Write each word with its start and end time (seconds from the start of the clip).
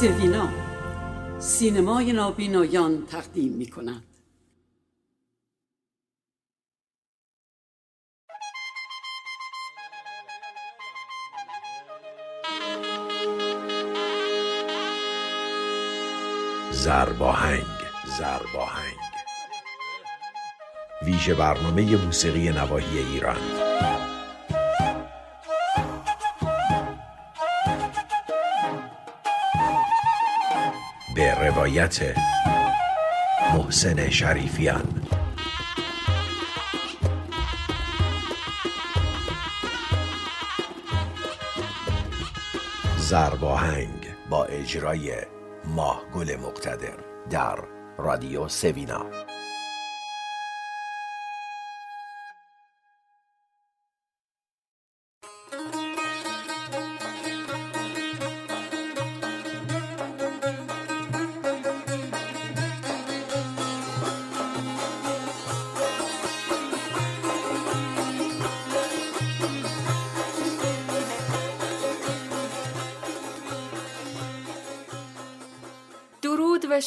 سوینا 0.00 0.48
سینمای 1.38 2.12
نابینایان 2.12 3.06
تقدیم 3.06 3.52
می 3.52 3.66
کند 3.66 4.02
زرباهنگ 16.70 17.64
زرباهنگ. 18.18 18.96
ویژه 21.02 21.34
برنامه 21.34 21.96
موسیقی 21.96 22.48
نواحی 22.48 22.98
ایران. 22.98 23.40
روایت 31.70 32.14
محسن 33.54 34.10
شریفیان. 34.10 35.02
زرباهنگ 42.98 44.06
با 44.30 44.44
اجرای 44.44 45.12
ماه 45.64 46.02
گل 46.14 46.36
مقتدر 46.36 46.96
در 47.30 47.58
رادیو 47.98 48.48
سوینا. 48.48 49.06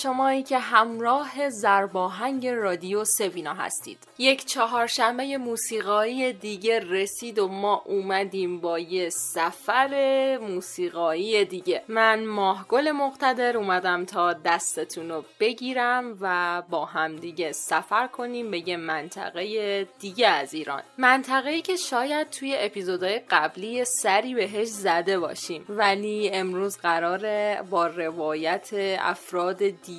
شمایی 0.04 0.44
که 0.44 0.60
همراه 0.60 1.50
زرباهنگ 1.50 2.48
رادیو 2.48 3.06
سوینا 3.06 3.54
هستید. 3.54 3.98
یک 4.18 4.46
چهارشنبه 4.46 5.38
موسیقایی 5.38 6.34
دیگه 6.34 6.80
رسید 6.80 7.40
و 7.40 7.48
ما 7.48 7.82
اومدیم 7.86 8.60
با 8.60 8.80
یه 8.80 9.10
سفر 9.10 10.38
موسیقایی 10.42 11.46
دیگه. 11.46 11.82
من 11.88 12.26
ماهگل 12.26 12.92
مقتدر 12.92 13.58
اومدم 13.58 14.06
تا 14.06 14.34
دستتون 14.34 15.10
رو 15.10 15.26
بگیرم 15.40 16.18
و 16.22 16.62
با 16.70 16.86
هم 16.86 17.16
دیگه 17.16 17.52
سفر 17.52 18.08
کنیم 18.08 18.52
به 18.52 18.70
یه 18.70 18.78
منطقه 18.78 19.88
دیگه 20.00 20.28
از 20.28 20.54
ایران. 20.54 20.82
منطقه‌ای 20.98 21.62
که 21.62 21.76
شاید 21.76 22.30
توی 22.30 22.56
اپیزودهای 22.60 23.20
قبلی 23.30 23.86
سری 23.86 24.36
بهش 24.36 24.68
زده 24.68 25.20
باشیم. 25.20 25.66
ولی 25.70 26.30
امروز 26.34 26.78
قراره 26.78 27.64
با 27.70 27.88
روایت 27.88 28.70
افراد 29.00 29.58
دیگه 29.58 29.93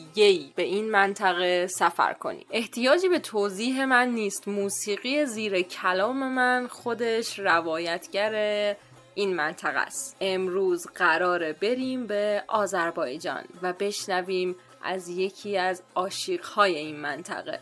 به 0.56 0.62
این 0.62 0.91
منطقه 0.91 1.66
سفر 1.66 2.12
کنیم. 2.12 2.47
احتیاجی 2.50 3.09
به 3.09 3.19
توضیح 3.19 3.84
من 3.84 4.09
نیست. 4.09 4.49
موسیقی 4.49 5.27
زیر 5.27 5.62
کلام 5.62 6.32
من 6.32 6.66
خودش 6.66 7.38
روایتگر 7.38 8.77
این 9.15 9.37
منطقه 9.37 9.78
است. 9.78 10.16
امروز 10.21 10.87
قراره 10.94 11.53
بریم 11.53 12.06
به 12.06 12.43
آذربایجان 12.49 13.44
و 13.62 13.72
بشنویم 13.72 14.56
از 14.82 15.09
یکی 15.09 15.59
از 15.59 15.82
عاشقهای 15.94 16.78
این 16.78 16.97
منطقه. 16.97 17.61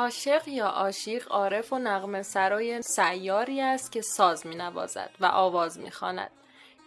عاشق 0.00 0.48
یا 0.48 0.66
عاشق 0.66 1.32
عارف 1.32 1.72
و 1.72 1.78
نغمه 1.78 2.22
سرای 2.22 2.82
سیاری 2.82 3.60
است 3.60 3.92
که 3.92 4.00
ساز 4.00 4.46
می 4.46 4.56
نوازد 4.56 5.10
و 5.20 5.26
آواز 5.26 5.78
می 5.78 5.90
خاند. 5.90 6.30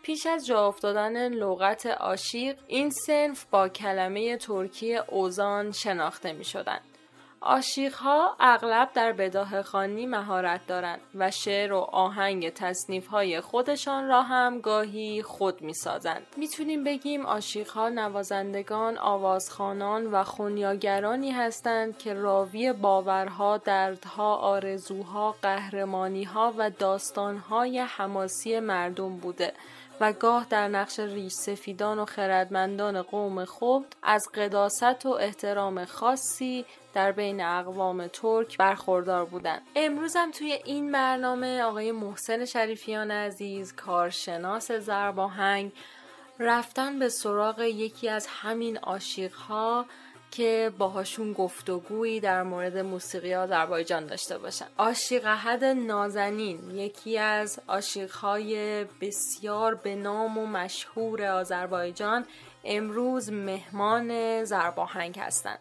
پیش 0.04 0.26
از 0.26 0.46
جا 0.46 0.68
افتادن 0.68 1.34
لغت 1.34 1.86
عاشق 1.86 2.56
این 2.68 2.90
سنف 2.90 3.46
با 3.52 3.70
کلمه 3.70 4.38
ترکی 4.38 4.96
اوزان 4.96 5.72
شناخته 5.72 6.34
می 6.34 6.46
شدند. 6.46 6.82
ها 7.94 8.36
اغلب 8.40 8.90
در 8.94 9.12
بداه 9.12 9.62
خانی 9.62 10.06
مهارت 10.06 10.68
دارند 10.68 11.02
و 11.16 11.32
شعر 11.32 11.74
و 11.74 11.78
آهنگ 11.78 12.50
تصنیف 12.50 13.08
های 13.08 13.42
خودشان 13.42 14.08
را 14.08 14.22
هم 14.22 14.60
گاهی 14.60 15.22
خود 15.22 15.62
می 15.62 15.74
سازند. 15.74 16.22
می‌تونیم 16.38 16.84
بگیم 16.84 17.26
ها 17.76 17.90
نوازندگان، 17.90 18.98
آوازخانان 18.98 20.06
و 20.06 20.24
خونیاگرانی 20.24 21.32
هستند 21.32 21.98
که 21.98 22.14
راوی 22.14 22.74
باورها، 22.74 23.58
دردها، 23.58 24.36
آرزوها، 24.36 25.36
قهرمانیها 25.42 26.54
و 26.58 26.70
داستانهای 26.70 27.80
حماسی 27.80 28.60
مردم 28.60 29.18
بوده 29.18 29.54
و 30.02 30.14
گاه 30.14 30.48
در 30.50 30.68
نقش 30.68 31.00
ریش 31.00 31.34
سفیدان 31.34 32.00
و 32.00 32.06
خردمندان 32.06 33.02
قوم 33.02 33.46
خود 33.46 33.96
از 34.04 34.30
قداست 34.34 35.06
و 35.06 35.10
احترام 35.10 35.86
خاصی 35.86 36.66
در 36.94 37.12
بین 37.12 37.42
اقوام 37.42 38.08
ترک 38.08 38.58
برخوردار 38.58 39.26
بودند. 39.26 39.62
امروز 39.76 40.16
هم 40.16 40.32
توی 40.32 40.60
این 40.66 40.92
برنامه 40.92 41.62
آقای 41.62 41.92
محسن 41.92 42.46
شریفیان 42.46 43.12
عزیز 43.12 43.76
کارشناس 43.76 44.72
زرباهنگ 44.72 45.72
رفتن 46.40 47.00
به 47.00 47.10
سراغ 47.10 47.60
یکی 47.60 48.10
از 48.10 48.28
همین 48.30 48.78
عاشقها 48.78 49.86
که 50.34 50.72
باهاشون 50.78 51.34
گفتگویی 51.34 52.20
در 52.20 52.44
مورد 52.44 52.78
موسیقی 52.78 53.34
آذربایجان 53.36 54.06
داشته 54.06 54.38
باشن. 54.38 54.66
عاشق 54.78 55.26
احد 55.26 55.64
نازنین 55.64 56.76
یکی 56.76 57.18
از 57.18 57.60
عاشقهای 57.68 58.86
بسیار 59.02 59.76
به 59.76 59.96
نام 59.96 60.38
و 60.38 60.46
مشهور 60.46 61.24
آذربایجان 61.26 62.26
امروز 62.64 63.32
مهمان 63.32 64.44
زرباهنگ 64.44 65.20
هستند 65.20 65.60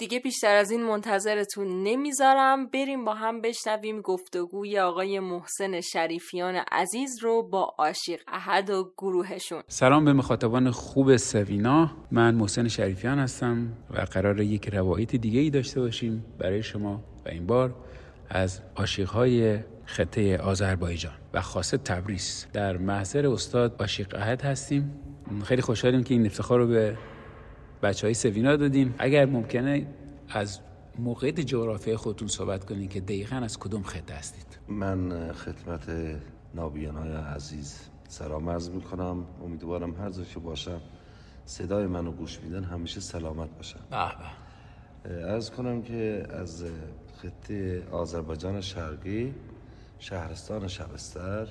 دیگه 0.00 0.18
بیشتر 0.20 0.56
از 0.56 0.70
این 0.70 0.82
منتظرتون 0.82 1.82
نمی‌ذارم. 1.82 2.66
بریم 2.66 3.04
با 3.04 3.14
هم 3.14 3.40
بشنویم 3.40 4.00
گفتگوی 4.00 4.78
آقای 4.78 5.20
محسن 5.20 5.80
شریفیان 5.80 6.54
عزیز 6.72 7.10
رو 7.22 7.42
با 7.42 7.74
عاشق 7.78 8.20
احد 8.28 8.70
و 8.70 8.92
گروهشون. 8.98 9.62
سلام 9.68 10.04
به 10.04 10.12
مخاطبان 10.12 10.70
خوب 10.70 11.16
سوینا. 11.16 11.90
من 12.10 12.34
محسن 12.34 12.68
شریفیان 12.68 13.18
هستم 13.18 13.72
و 13.90 14.00
قرار 14.00 14.40
یک 14.40 14.68
روایت 14.68 15.16
دیگه 15.16 15.40
ای 15.40 15.50
داشته 15.50 15.80
باشیم 15.80 16.24
برای 16.38 16.62
شما 16.62 17.02
و 17.26 17.28
این 17.28 17.46
بار 17.46 17.74
از 18.28 18.60
عاشقهای 18.76 19.58
خطه 19.84 20.38
آذربایجان 20.38 21.14
و 21.34 21.40
خاصه 21.40 21.76
تبریز. 21.76 22.46
در 22.52 22.76
محضر 22.76 23.26
استاد 23.26 23.76
عاشق 23.80 24.14
احد 24.14 24.42
هستیم. 24.42 25.00
خیلی 25.44 25.62
خوشحالیم 25.62 26.02
که 26.02 26.14
این 26.14 26.26
افتخار 26.26 26.58
رو 26.58 26.66
به 26.66 26.96
بچه 27.82 28.06
های 28.06 28.14
سوینا 28.14 28.56
دادیم. 28.56 28.94
اگر 28.98 29.26
ممکنه 29.26 29.86
از 30.28 30.60
موقعیت 30.98 31.40
جغرافیای 31.40 31.96
خودتون 31.96 32.28
صحبت 32.28 32.64
کنین 32.64 32.88
که 32.88 33.00
دقیقا 33.00 33.36
از 33.36 33.58
کدوم 33.58 33.82
خطه 33.82 34.14
هستید. 34.14 34.58
من 34.68 35.32
خدمت 35.32 35.90
نابیان 36.54 36.96
های 36.96 37.12
عزیز 37.12 37.80
سلام 38.08 38.50
عرض 38.50 38.70
می‌کنم. 38.70 39.24
امیدوارم 39.44 39.94
هر 39.94 40.10
جا 40.10 40.24
که 40.24 40.38
باشم 40.38 40.80
صدای 41.44 41.86
منو 41.86 42.12
گوش 42.12 42.40
میدن 42.40 42.64
همیشه 42.64 43.00
سلامت 43.00 43.50
باشم. 43.56 43.80
به 45.02 45.32
ارز 45.32 45.50
کنم 45.50 45.82
که 45.82 46.26
از 46.30 46.64
خطه 47.22 47.82
آذربایجان 47.92 48.60
شرقی 48.60 49.34
شهرستان 49.98 50.68
شبستر 50.68 51.48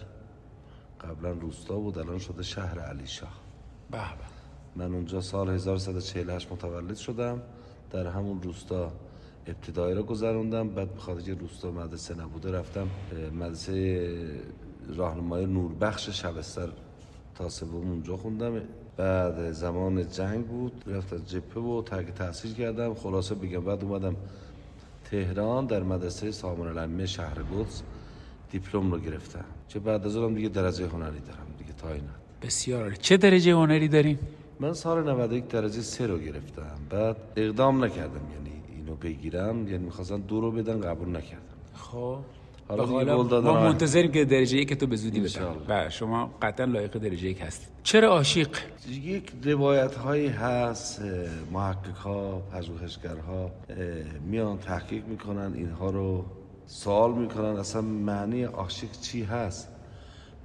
قبلا 1.02 1.32
روستا 1.32 1.76
بود 1.76 1.98
الان 1.98 2.20
شده 2.20 2.44
شهر 2.44 2.80
علی 2.80 3.08
شاه 3.08 3.34
به 3.92 3.98
به. 3.98 4.29
من 4.80 4.94
اونجا 4.94 5.22
سال 5.22 5.50
1148 5.50 6.52
متولد 6.52 6.96
شدم. 6.96 7.42
در 7.92 8.08
همون 8.08 8.42
روستا 8.42 8.92
ابتدایی 9.48 9.96
رو 9.96 10.04
گذروندم. 10.04 10.70
بعد 10.70 10.94
به 10.94 11.00
خاطر 11.00 11.34
روستا 11.34 11.72
مدرسه 11.72 12.16
نبوده 12.22 12.52
رفتم 12.52 12.88
مدرسه 13.40 13.74
راهنمای 14.96 15.46
نوربخش 15.46 16.10
شبستر 16.10 16.70
تا 17.36 17.50
سوم 17.50 17.90
اونجا 17.90 18.18
خوندم. 18.18 18.62
بعد 18.98 19.52
زمان 19.52 20.10
جنگ 20.10 20.46
بود. 20.46 20.84
رفتم 20.88 21.18
جبهه 21.18 21.64
و 21.64 21.82
ترک 21.82 22.08
تحصیل 22.08 22.54
کردم. 22.54 22.94
خلاصه 22.94 23.36
بگم 23.36 23.64
بعد 23.64 23.84
اومدم 23.84 24.16
تهران 25.12 25.66
در 25.66 25.84
مدرسه 25.84 26.32
سامان 26.32 26.68
العلمه 26.68 27.06
شهر 27.06 27.38
قدس. 27.40 27.82
دیپلم 28.52 28.92
رو 28.92 29.00
گرفتم. 29.00 29.46
چه 29.68 29.80
بعد 29.80 30.06
از 30.06 30.16
اونم 30.16 30.36
دیگه 30.36 30.50
درجه 30.50 30.88
هنری 30.88 31.20
دارم. 31.20 31.48
دیگه 31.58 31.74
تا 31.74 31.90
این 31.90 32.02
حد. 32.02 32.48
بسیار. 32.48 32.92
چه 32.92 33.18
درجه 33.18 33.54
هنری 33.54 33.88
داریم 33.88 34.20
من 34.60 34.74
سال 34.74 35.10
91 35.10 35.48
درجه 35.48 35.82
سه 35.82 36.08
رو 36.08 36.18
گرفتم. 36.18 36.76
بعد 36.90 37.18
اقدام 37.36 37.84
نکردم. 37.84 38.22
یعنی 38.34 38.62
اینو 38.76 38.96
بگیرم 38.96 39.68
یعنی 39.68 39.86
می‌خواستن 39.86 40.18
دو 40.18 40.42
رو 40.42 40.52
بدن 40.52 40.82
قبول 40.82 41.10
نکردم. 41.10 41.44
خب. 41.74 42.18
حالا 42.68 42.86
حالا 42.86 43.42
ما. 43.42 43.64
منتظریم 43.64 44.12
که 44.12 44.26
درجه 44.26 44.58
یک 44.58 44.74
تو 44.74 44.88
به 44.88 44.96
زودی. 44.96 45.28
و 45.68 45.90
شما 45.90 46.32
قطعا 46.42 46.66
لایق 46.66 46.98
درجه 46.98 47.28
یک 47.28 47.42
هستید. 47.42 47.70
چرا 47.84 48.10
عاشق؟ 48.10 48.50
یک 49.04 49.32
روایت 49.44 49.96
هایی 49.96 50.28
هست 50.28 51.02
محقق 51.52 51.98
ها 51.98 52.42
پژوهشگرها 52.54 53.44
اه، 53.44 53.76
میان 54.26 54.58
تحقیق 54.58 55.08
می‌کنن 55.08 55.54
اینها 55.56 55.90
رو 55.90 56.26
سوال 56.66 57.14
می‌کنن 57.14 57.58
اصلا 57.58 57.82
معنی 57.82 58.44
عاشق 58.44 58.92
چی 58.92 59.24
هست. 59.24 59.68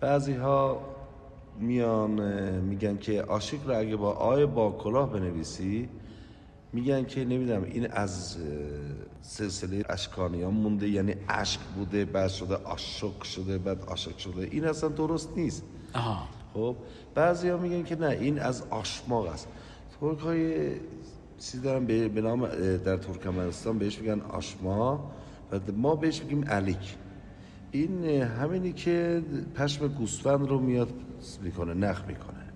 بعضی 0.00 0.32
ها 0.32 0.81
میان 1.60 2.20
میگن 2.60 2.96
که 2.96 3.22
عاشق 3.22 3.66
رو 3.66 3.78
اگه 3.78 3.96
با 3.96 4.12
آی 4.12 4.46
با 4.46 4.70
کلاه 4.70 5.12
بنویسی 5.12 5.88
میگن 6.72 7.04
که 7.04 7.24
نمی‌دونم 7.24 7.62
این 7.64 7.90
از 7.90 8.36
سلسله 9.22 9.84
اشکانیان 9.88 10.54
مونده 10.54 10.88
یعنی 10.88 11.14
اشک 11.28 11.60
بوده 11.60 12.04
بعد 12.04 12.30
شده 12.30 12.54
عاشق 12.54 13.22
شده 13.22 13.58
بعد 13.58 13.84
عاشق 13.88 14.16
شده. 14.18 14.48
این 14.50 14.64
اصلا 14.64 14.88
درست 14.88 15.28
نیست. 15.36 15.62
آها. 15.94 16.28
خب 16.54 16.76
بعضی 17.14 17.48
ها 17.48 17.56
میگن 17.56 17.82
که 17.82 17.96
نه 17.96 18.06
این 18.06 18.38
از 18.38 18.62
آشماق 18.70 19.26
است. 19.26 19.48
ترک 20.00 20.18
های 20.18 20.70
چیزی 21.38 21.60
دارن 21.60 21.86
به 21.86 22.20
نام 22.20 22.46
در 22.76 22.96
ترکمنستان 22.96 23.78
بهش 23.78 23.98
میگن 23.98 24.20
آشما 24.20 25.10
و 25.52 25.60
ما 25.76 25.96
بهش 25.96 26.22
میگیم 26.22 26.44
علیک. 26.44 26.96
این 27.72 28.04
همینی 28.04 28.72
که 28.72 29.22
پشم 29.54 29.88
گوسفند 29.88 30.48
رو 30.48 30.58
میاد 30.58 30.88
می‌کنه 31.43 31.75
نخ 31.75 32.05
می‌کنه. 32.06 32.53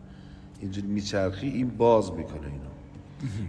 اینجوری 0.61 0.87
میچرخی 0.87 1.49
این 1.49 1.69
باز 1.69 2.13
می‌کنه 2.13 2.47
اینو. 2.47 2.69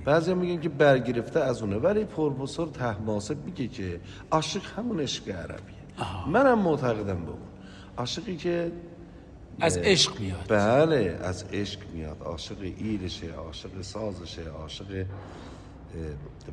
بعضی 0.06 0.34
میگن 0.34 0.62
که 0.62 0.70
برگرفته 0.70 1.40
از 1.40 1.62
اونه 1.62 1.78
ولی 1.78 2.06
پروفسور 2.06 2.68
تحماسب 2.68 3.46
میگه 3.46 3.68
که 3.68 4.00
عاشق 4.32 4.62
همون 4.78 5.00
عشق 5.00 5.30
عربیه. 5.30 5.76
منم 6.28 6.60
معتقدم 6.60 7.26
به 7.26 7.32
اون. 7.32 7.40
عاشقی 7.98 8.38
که 8.38 8.72
از 9.62 9.78
عشق 9.78 10.20
میاد. 10.20 10.46
بله 10.50 11.20
از 11.22 11.46
عشق 11.54 11.80
میاد. 11.94 12.22
عاشق 12.22 12.62
ایرشه 12.62 13.32
عاشق 13.32 13.82
سازشه 13.82 14.50
عاشق 14.50 15.06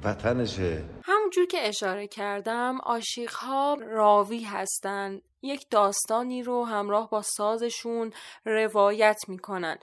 وطنشه. 0.04 0.84
همونجور 1.04 1.46
که 1.46 1.58
اشاره 1.68 2.06
کردم 2.06 2.78
عاشق 2.82 3.30
ها 3.30 3.76
راوی 3.90 4.42
هستند 4.42 5.22
یک 5.46 5.66
داستانی 5.70 6.42
رو 6.42 6.64
همراه 6.64 7.10
با 7.10 7.22
سازشون 7.22 8.12
روایت 8.44 9.18
می‌کنن. 9.28 9.76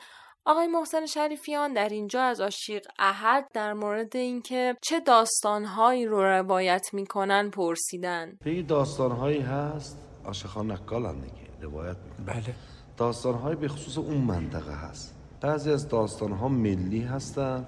آقای 0.45 0.67
محسن 0.67 1.05
شریفیان 1.05 1.73
در 1.73 1.89
اینجا 1.89 2.21
از 2.23 2.41
عاشق 2.41 2.81
احد 2.99 3.47
در 3.53 3.73
مورد 3.73 4.15
اینکه 4.15 4.77
چه 4.81 4.99
داستانهایی 4.99 6.05
رو 6.05 6.23
روایت 6.23 6.89
می‌کنن 6.93 7.49
پرسیدن. 7.49 8.37
به 8.43 8.49
این 8.49 8.65
داستانهایی 8.65 9.39
هست؟ 9.39 9.97
عاشقان 10.25 10.71
نقالن 10.71 11.19
دیگه 11.19 11.35
روایت 11.61 11.97
می‌کنن. 11.97 12.25
بله. 12.25 12.55
داستانهایی 12.97 13.55
به 13.55 13.67
خصوص 13.67 13.97
اون 13.97 14.17
منطقه 14.17 14.73
هست. 14.73 15.15
بعضی 15.41 15.71
از 15.71 15.87
داستانها 15.87 16.47
ملی 16.47 17.01
هستن. 17.01 17.65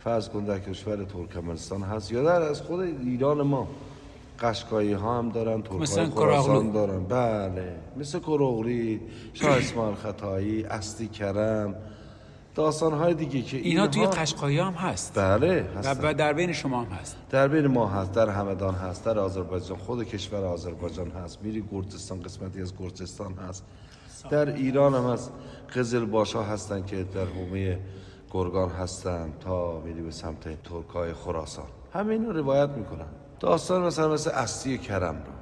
فرض 0.00 0.28
کن 0.28 0.44
در 0.44 0.58
کشور 0.58 1.04
ترکمنستان 1.04 1.82
هست 1.82 2.12
یا 2.12 2.22
در 2.22 2.42
از 2.42 2.62
خود 2.62 2.80
ایران 2.80 3.42
ما. 3.42 3.68
قشقایی 4.40 4.92
ها 4.92 5.18
هم 5.18 5.28
دارن 5.28 5.62
ترکای 5.62 6.06
خراسان. 6.10 6.72
دارن. 6.72 7.04
بله. 7.04 7.76
مثل 7.96 8.18
کروغلی 8.18 9.00
شاه 9.34 9.56
اسماعیل 9.56 9.94
خطایی 9.96 10.64
استی 10.64 11.08
کرم 11.08 11.74
داستان 12.54 12.92
های 12.92 13.14
دیگه 13.14 13.42
که 13.42 13.56
اینا 13.56 13.86
توی 13.86 14.00
اینها- 14.02 14.16
قشقایی 14.20 14.58
هم 14.58 14.72
هست. 14.72 15.18
بله 15.18 15.62
و 15.74 15.78
هستن. 15.78 16.08
و 16.10 16.14
در 16.14 16.32
بین 16.32 16.52
شما 16.52 16.82
هم 16.82 16.92
هست. 16.92 17.16
در 17.30 17.48
بین 17.48 17.66
ما 17.66 17.86
هست 17.86 18.12
در 18.12 18.28
همدان 18.28 18.74
هست 18.74 19.04
در 19.04 19.18
آذربایجان. 19.18 19.76
خود 19.78 20.04
کشور 20.04 20.44
آذربایجان 20.44 21.10
هست. 21.10 21.42
میری 21.42 21.64
گرجستان 21.72 22.22
قسمتی 22.22 22.62
از 22.62 22.76
گرجستان 22.78 23.34
هست. 23.48 23.64
در 24.30 24.54
ایران 24.54 24.94
هم 24.94 25.04
هست. 25.12 25.32
قزل 25.76 26.04
باشا 26.04 26.42
هستن 26.42 26.84
که 26.84 27.02
در 27.14 27.24
حومه 27.24 27.78
گرگان 28.30 28.68
هستن 28.70 29.32
تا 29.40 29.80
میری 29.80 30.02
به 30.02 30.10
سمت 30.10 30.62
ترکای 30.62 31.12
خراسان. 31.12 31.66
همه 31.92 32.12
اینو 32.12 32.32
روایت 32.32 32.70
می‌کنن. 32.70 33.06
داستان 33.40 33.82
مثلا 33.82 34.12
مثل 34.12 34.30
استی 34.30 34.78
کرم 34.78 35.14
رو. 35.14 35.32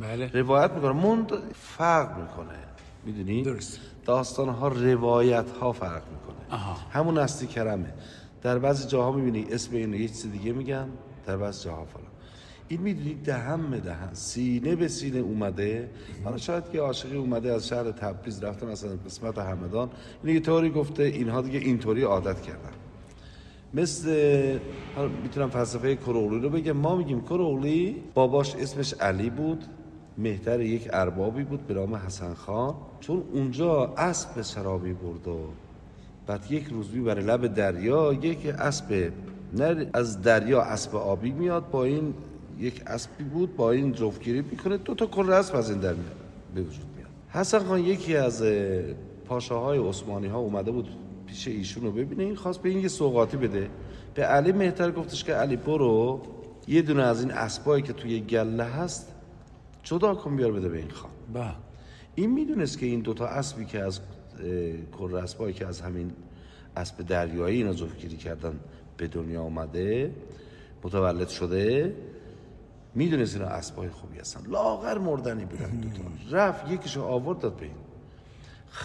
بله. 0.00 0.30
روایت 0.34 0.70
می‌کنه. 0.70 0.92
مند 0.92 1.32
فرق 1.54 2.18
می‌کنه. 2.18 2.58
می‌دونی؟ 3.04 3.42
درست. 3.42 3.80
داستان 4.04 4.48
ها 4.48 4.68
روایت 4.68 5.50
ها 5.50 5.72
فرق 5.72 6.02
می‌کنه. 6.12 6.36
آها. 6.50 6.76
همون 6.90 7.18
اصلی 7.18 7.46
کرمه. 7.46 7.94
در 8.42 8.58
بعضی 8.58 8.88
جاها 8.88 9.12
می‌بینی 9.12 9.46
اسم 9.50 9.76
اینو 9.76 9.96
یه 9.96 10.08
چیز 10.08 10.32
دیگه 10.32 10.52
میگن 10.52 10.88
در 11.26 11.36
بعضی 11.36 11.64
جاها 11.64 11.84
فلان. 11.84 12.06
این 12.68 12.80
می‌دونی 12.80 13.14
دهن 13.14 13.70
به 13.70 13.80
دهن 13.80 14.14
سینه 14.14 14.76
به 14.76 14.88
سینه 14.88 15.18
اومده. 15.18 15.90
حالا 16.24 16.36
شاید 16.36 16.70
که 16.72 16.80
عاشقی 16.80 17.16
اومده 17.16 17.52
از 17.52 17.68
شهر 17.68 17.90
تبریز 17.90 18.44
رفته 18.44 18.66
مثلا 18.66 18.96
قسمت 19.06 19.38
همدان. 19.38 19.90
این 20.24 20.34
یه 20.34 20.40
طوری 20.40 20.70
گفته 20.70 21.02
اینها 21.02 21.42
دیگه 21.42 21.58
اینطوری 21.58 22.02
عادت 22.02 22.42
کردن. 22.42 22.72
مثل 23.74 24.58
می‌تونم 25.22 25.50
فلسفه 25.50 25.96
کروغلی 25.96 26.40
رو 26.40 26.50
بگم. 26.50 26.72
ما 26.72 26.96
میگیم 26.96 27.20
کروغلی 27.20 27.96
باباش 28.14 28.54
اسمش 28.54 28.94
علی 28.94 29.30
بود 29.30 29.64
مهتر 30.18 30.60
یک 30.60 30.88
اربابی 30.92 31.44
بود 31.44 31.66
به 31.66 31.74
نام 31.74 31.94
حسن 31.94 32.34
خان. 32.34 32.74
چون 33.00 33.22
اونجا 33.32 33.94
اسب 33.96 34.34
به 34.34 34.42
شرابی 34.42 34.92
برد 34.92 35.28
و 35.28 35.38
بعد 36.26 36.46
یک 36.50 36.64
روز 36.64 36.94
می‌بره 36.94 37.22
لب 37.22 37.46
دریا 37.46 38.12
یک 38.12 38.46
اسب 38.58 39.12
نه 39.52 39.86
از 39.92 40.22
دریا 40.22 40.62
اسب 40.62 40.96
آبی 40.96 41.30
میاد 41.30 41.70
با 41.70 41.84
این 41.84 42.14
یک 42.58 42.82
اسبی 42.86 43.24
بود 43.24 43.56
با 43.56 43.70
این 43.70 43.92
جفتگیری 43.92 44.42
می‌کنه. 44.50 44.76
دو 44.76 44.94
تا 44.94 45.06
کل 45.06 45.32
اسب 45.32 45.56
از 45.56 45.70
این 45.70 45.80
در 45.80 45.94
به 46.54 46.60
وجود 46.60 46.86
میاد. 46.96 47.10
حسن 47.28 47.58
خان 47.58 47.80
یکی 47.80 48.16
از 48.16 48.42
اه، 48.42 48.82
پاشاهای 49.26 49.78
عثمانی 49.78 50.26
ها 50.26 50.38
اومده 50.38 50.70
بود 50.70 50.88
پیش 51.28 51.48
ایشون 51.48 51.84
رو 51.84 51.92
ببینه. 51.92 52.22
این 52.22 52.36
خواست 52.36 52.62
به 52.62 52.68
این 52.68 52.78
یه 52.78 52.88
سوغاتی 52.88 53.36
بده. 53.36 53.70
به 54.14 54.24
علی 54.24 54.52
مهتر 54.52 54.90
گفتش 54.90 55.24
که 55.24 55.34
علی 55.34 55.56
برو. 55.56 56.22
یه 56.68 56.82
دونه 56.82 57.02
از 57.02 57.20
این 57.22 57.30
اسبایی 57.30 57.82
که 57.82 57.92
توی 57.92 58.20
گله 58.20 58.64
هست 58.64 59.14
جدا 59.82 60.14
کن 60.14 60.36
بیار 60.36 60.52
بده 60.52 60.68
به 60.68 60.78
این 60.78 60.90
خان. 60.90 61.10
با 61.34 61.50
این 62.14 62.30
می‌دونست 62.30 62.78
که 62.78 62.86
این 62.86 63.00
دوتا 63.00 63.26
اسبی 63.26 63.64
که 63.64 63.80
از 63.80 64.00
کل 64.98 65.14
اسبایی 65.14 65.54
که 65.54 65.66
از 65.66 65.80
همین 65.80 66.12
اسب 66.76 67.06
دریایی 67.06 67.56
اینا 67.56 67.72
جفتگیری 67.72 68.16
کردن 68.16 68.60
به 68.96 69.06
دنیا 69.06 69.42
آمده 69.42 70.14
متولد 70.84 71.28
شده 71.28 71.94
می‌دونست 72.94 73.36
اینا 73.36 73.48
اسبای 73.48 73.88
خوبی 73.88 74.18
هستن. 74.18 74.50
لاغر 74.50 74.98
مردنی 74.98 75.44
بودن 75.44 75.70
دوتا. 75.70 76.02
رفت 76.30 76.70
یکیشو 76.70 77.02
آورد 77.02 77.38
داد 77.38 77.56
به 77.56 77.62
این. 77.62 77.74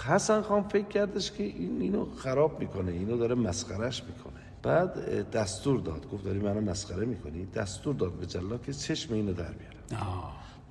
حسن 0.06 0.42
خان 0.42 0.64
فکر 0.64 0.88
کردش 0.88 1.32
که 1.32 1.44
این 1.44 1.82
اینو 1.82 2.06
خراب 2.16 2.60
می‌کنه 2.60 2.92
اینو 2.92 3.18
داره 3.18 3.36
مسخرش 3.36 4.04
می‌کنه. 4.04 4.40
بعد 4.64 5.32
دستور 5.32 5.80
داد. 5.80 6.10
گفت 6.10 6.24
داری 6.24 6.40
منو 6.40 6.62
مسخره 6.62 7.06
می‌کنی؟ 7.06 7.46
دستور 7.46 7.96
داد 7.96 8.12
به 8.12 8.26
جلا 8.26 8.58
که 8.58 8.74
چشم 8.74 9.14
اینو 9.14 9.34
در 9.34 9.52
بیاره. 9.52 10.02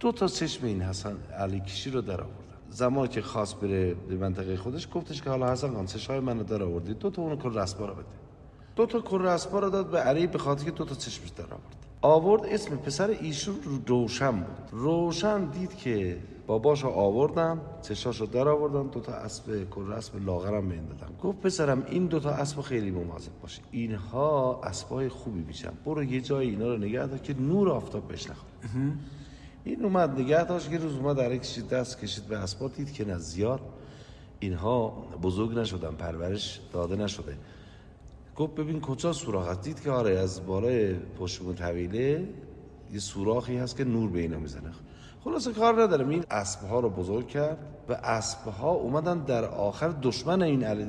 دو 0.01 0.13
تا 0.13 0.27
چشم 0.27 0.67
این 0.67 0.83
حسن 0.83 1.17
علی 1.39 1.61
کشی 1.61 1.91
رو 1.91 2.01
در 2.01 2.21
آوردن. 2.21 2.43
زمانی 2.71 3.09
که 3.09 3.23
خواست 3.23 3.61
بره 3.61 3.95
به 3.95 4.17
منطقه 4.17 4.57
خودش 4.57 4.89
گفتش 4.95 5.23
که 5.23 5.31
حالا 5.31 5.53
حسن 5.53 5.75
خان 5.75 5.87
چشای 5.87 6.21
منو 6.21 6.45
در 6.45 6.63
آوردی. 6.63 6.95
دو 6.95 7.11
تا 7.11 7.23
اون 7.23 7.37
کل 7.37 7.59
رسپا 7.59 7.87
رو 7.87 7.95
بده. 7.95 8.05
دو 8.77 8.87
تا 8.87 9.01
کل 9.01 9.23
رسپا 9.23 9.59
رو 9.59 9.71
داد 9.71 9.91
به 9.91 9.99
علی 9.99 10.27
به 10.27 10.39
خاطر 10.39 10.65
که 10.65 10.71
دو 10.71 10.85
تا 10.85 10.95
چشمش 10.95 11.29
در 11.29 11.45
آورد. 11.45 11.82
آورد 12.03 12.47
اسم 12.47 12.77
پسر 12.77 13.11
ایشون 13.11 13.55
روشن 13.87 14.31
بود. 14.31 14.69
روشن 14.71 15.45
دید 15.45 15.77
که 15.77 16.19
باباشو 16.47 16.89
آوردن 16.89 17.61
چشاشو 17.83 18.27
در 18.27 18.49
آوردن 18.49 18.87
دوتا 18.87 19.13
اسب 19.13 19.71
کل 19.71 19.93
اسب 19.93 20.25
لاغرم 20.25 20.69
به 20.69 20.75
این 20.75 20.87
دادن. 20.87 21.13
گفت 21.23 21.41
پسرم 21.41 21.83
این 21.89 22.07
دوتا 22.07 22.31
اسب 22.31 22.61
خیلی 22.61 22.91
مواظب 22.91 23.31
باشه 23.43 23.63
اینها 23.71 24.61
اسبای 24.65 25.09
خوبی 25.09 25.41
میشن. 25.41 25.73
برو 25.85 26.05
یه 26.05 26.21
جای 26.21 26.51
اینا 26.51 26.69
رو 26.69 26.79
نگه 26.79 27.07
دار 27.07 27.19
که 27.19 27.41
نور 27.41 27.71
آفتاب 27.71 28.09
بهش 28.09 28.31
نخوره. 28.31 28.53
این 29.65 29.85
اومد 29.85 30.21
نگه 30.21 30.45
داشت 30.45 30.73
یه 30.73 30.79
روز 30.79 30.97
اومد 30.97 31.17
در 31.17 31.37
کشید 31.37 31.69
دست 31.69 32.01
کشید 32.01 32.25
به 32.25 32.37
اسبا 32.37 32.69
دید 32.69 32.93
که 32.93 33.05
نه 33.05 33.19
زیاد. 33.19 33.61
اینها 34.41 34.89
بزرگ 35.23 35.59
نشدن 35.59 35.95
پرورش 35.95 36.61
داده 36.73 36.97
نشده. 36.97 37.37
گفت 38.37 38.55
ببین 38.55 38.81
کجا 38.81 39.13
سوراخ 39.13 39.49
هست؟ 39.49 39.63
دید 39.63 39.81
که 39.81 39.91
آره 39.91 40.19
از 40.19 40.47
بالای 40.47 40.95
پشتمون 40.95 41.55
طویله 41.55 42.29
یه 42.93 42.99
سوراخی 42.99 43.57
هست 43.57 43.77
که 43.77 43.85
نور 43.85 44.11
به 44.11 44.21
اینا 44.21 44.39
می‌زنه. 44.39 44.71
خلاصه 45.25 45.53
کار 45.53 45.83
ندارم. 45.83 46.09
این 46.09 46.25
اسب 46.31 46.65
ها 46.65 46.81
رو 46.81 46.91
بزرگ 46.91 47.29
کرد 47.29 47.59
و 47.89 47.93
اسب 47.93 48.49
ها 48.49 48.71
اومدن 48.71 49.19
در 49.19 49.45
آخر 49.45 49.89
دشمن 49.89 50.43
این 50.43 50.65
علی... 50.65 50.87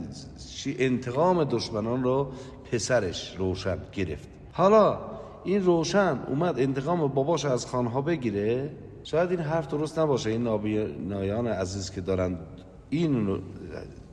انتقام 0.65 1.43
دشمنان 1.43 2.03
رو 2.03 2.31
پسرش 2.71 3.35
روشن 3.37 3.77
گرفت. 3.91 4.27
حالا 4.51 4.99
این 5.43 5.63
روشن 5.63 6.19
اومد 6.27 6.59
انتقام 6.59 7.07
باباش 7.07 7.45
از 7.45 7.65
خانها 7.65 8.01
بگیره. 8.01 8.69
شاید 9.03 9.29
این 9.29 9.39
حرف 9.39 9.67
درست 9.67 9.99
نباشه. 9.99 10.29
این 10.29 10.43
نابینایان 10.43 11.47
عزیز 11.47 11.91
که 11.91 12.01
دارن 12.01 12.37
این 12.89 13.41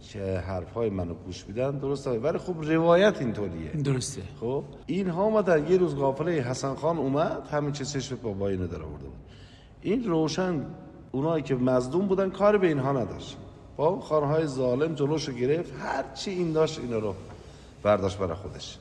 که 0.01 0.39
حرف 0.47 0.73
های 0.73 0.91
منو 0.91 1.15
گوش 1.15 1.45
میدن 1.49 1.71
درسته. 1.71 2.11
ولی 2.11 2.39
خب 2.39 2.55
روایت 2.63 3.21
اینطوریه. 3.21 3.71
درسته. 3.71 4.23
خب 4.41 4.65
اینها 4.87 5.25
اومدن 5.25 5.71
یه 5.71 5.77
روز 5.77 5.95
قافله 5.95 6.33
حسن 6.33 6.75
خان 6.75 6.99
اومد 6.99 7.49
همین 7.51 7.73
چه 7.73 7.85
چشم 7.85 8.17
بابا 8.17 8.49
اینو 8.49 8.67
در 8.67 8.83
آورده 8.83 9.05
بود. 9.05 9.19
این 9.83 10.05
روشن 10.05 10.67
اونایی 11.13 11.43
که 11.43 11.55
مظلوم 11.55 12.07
بودن 12.07 12.31
کار 12.31 12.59
به 12.59 12.67
اینها 12.67 12.93
نداشت. 12.93 13.37
با 13.77 14.01
خانهای 14.01 14.47
ظالم 14.47 14.95
جلوشو 14.95 15.33
گرفت 15.33 15.73
هر 15.81 16.05
چی 16.15 16.31
این 16.31 16.53
داشت 16.53 16.79
اینا 16.79 16.99
رو 16.99 17.15
برداشت 17.83 18.19
برای 18.19 18.35
خودش. 18.35 18.79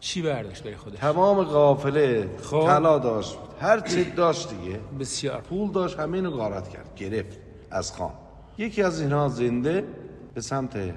چی 0.00 0.22
برداشت 0.22 0.62
برای 0.62 0.76
خودش؟ 0.76 0.98
تمام 0.98 1.42
قافله 1.42 2.30
خب. 2.42 2.66
طلا 2.66 2.98
داشت. 2.98 3.38
هر 3.60 3.80
چی 3.80 4.04
داشت 4.04 4.48
دیگه. 4.48 4.80
بسیار. 5.00 5.40
پول 5.40 5.70
داشت 5.70 5.98
همه 5.98 6.16
اینو 6.16 6.30
غارت 6.30 6.68
کرد. 6.68 6.94
گرفت 6.96 7.38
از 7.70 7.92
خان. 7.92 8.12
یکی 8.58 8.82
از 8.82 9.00
اینها 9.00 9.28
زنده 9.28 9.84
به 10.34 10.40
سمت 10.40 10.94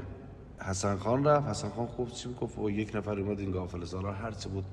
حسن 0.60 0.98
خان 0.98 1.24
رفت. 1.24 1.48
حسن 1.48 1.70
خان 1.70 1.88
خوب 1.88 2.12
چی 2.12 2.30
گفت 2.42 2.58
و 2.58 2.70
یک 2.70 2.96
نفر 2.96 3.20
اومد 3.20 3.40
این 3.40 3.52
قافله 3.52 3.86
سالار 3.86 4.14
هر 4.14 4.32
چی 4.32 4.50
بود 4.50 4.66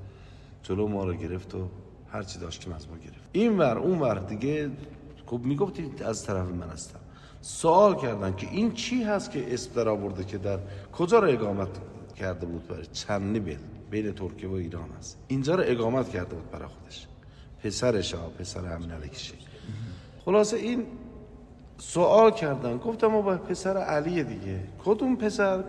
جلو 0.63 0.89
ما 0.89 1.05
رو 1.05 1.15
گرفت 1.15 1.55
و 1.55 1.69
هر 2.09 2.23
چی 2.23 2.39
داشتیم 2.39 2.73
از 2.73 2.89
ما 2.89 2.97
گرفت. 2.97 3.29
این 3.33 3.59
ور 3.59 3.79
اون 3.79 3.99
ور 3.99 4.19
دیگه 4.19 4.71
خب 5.27 5.41
می‌گفتید 5.45 6.03
از 6.03 6.25
طرف 6.25 6.49
من 6.49 6.69
هستم. 6.69 6.99
سوال 7.41 7.97
کردن 7.97 8.37
که 8.37 8.49
این 8.51 8.73
چی 8.73 9.03
هست 9.03 9.31
که 9.31 9.55
اسم 9.55 9.75
در 9.75 9.89
آورده 9.89 10.25
که 10.25 10.39
در 10.39 10.59
کجا 10.93 11.19
رو 11.19 11.29
اقامت 11.29 11.69
کرده 12.17 12.47
بود 12.47 12.69
برای 12.69 12.87
چند 12.87 13.45
بل 13.45 13.57
بین 13.91 14.13
ترکیه 14.13 14.49
و 14.49 14.53
ایران 14.53 14.91
هست. 14.99 15.19
اینجا 15.29 15.55
رو 15.55 15.63
اقامت 15.67 16.09
کرده 16.09 16.35
بود 16.35 16.51
برای 16.51 16.69
خودش. 16.69 17.07
پسرش 17.65 18.15
ها 18.15 18.29
پسر 18.29 18.75
امین 18.75 18.91
علیکشی. 18.91 19.35
خلاصه 20.25 20.57
این 20.57 20.87
سوال 21.83 22.31
کردن. 22.31 22.77
گفتم 22.79 23.07
ما 23.07 23.23
با 23.23 23.37
پسر 23.37 23.77
علیه 23.77 24.23
دیگه. 24.23 24.61
کدوم 24.85 25.17
پسر؟ 25.17 25.65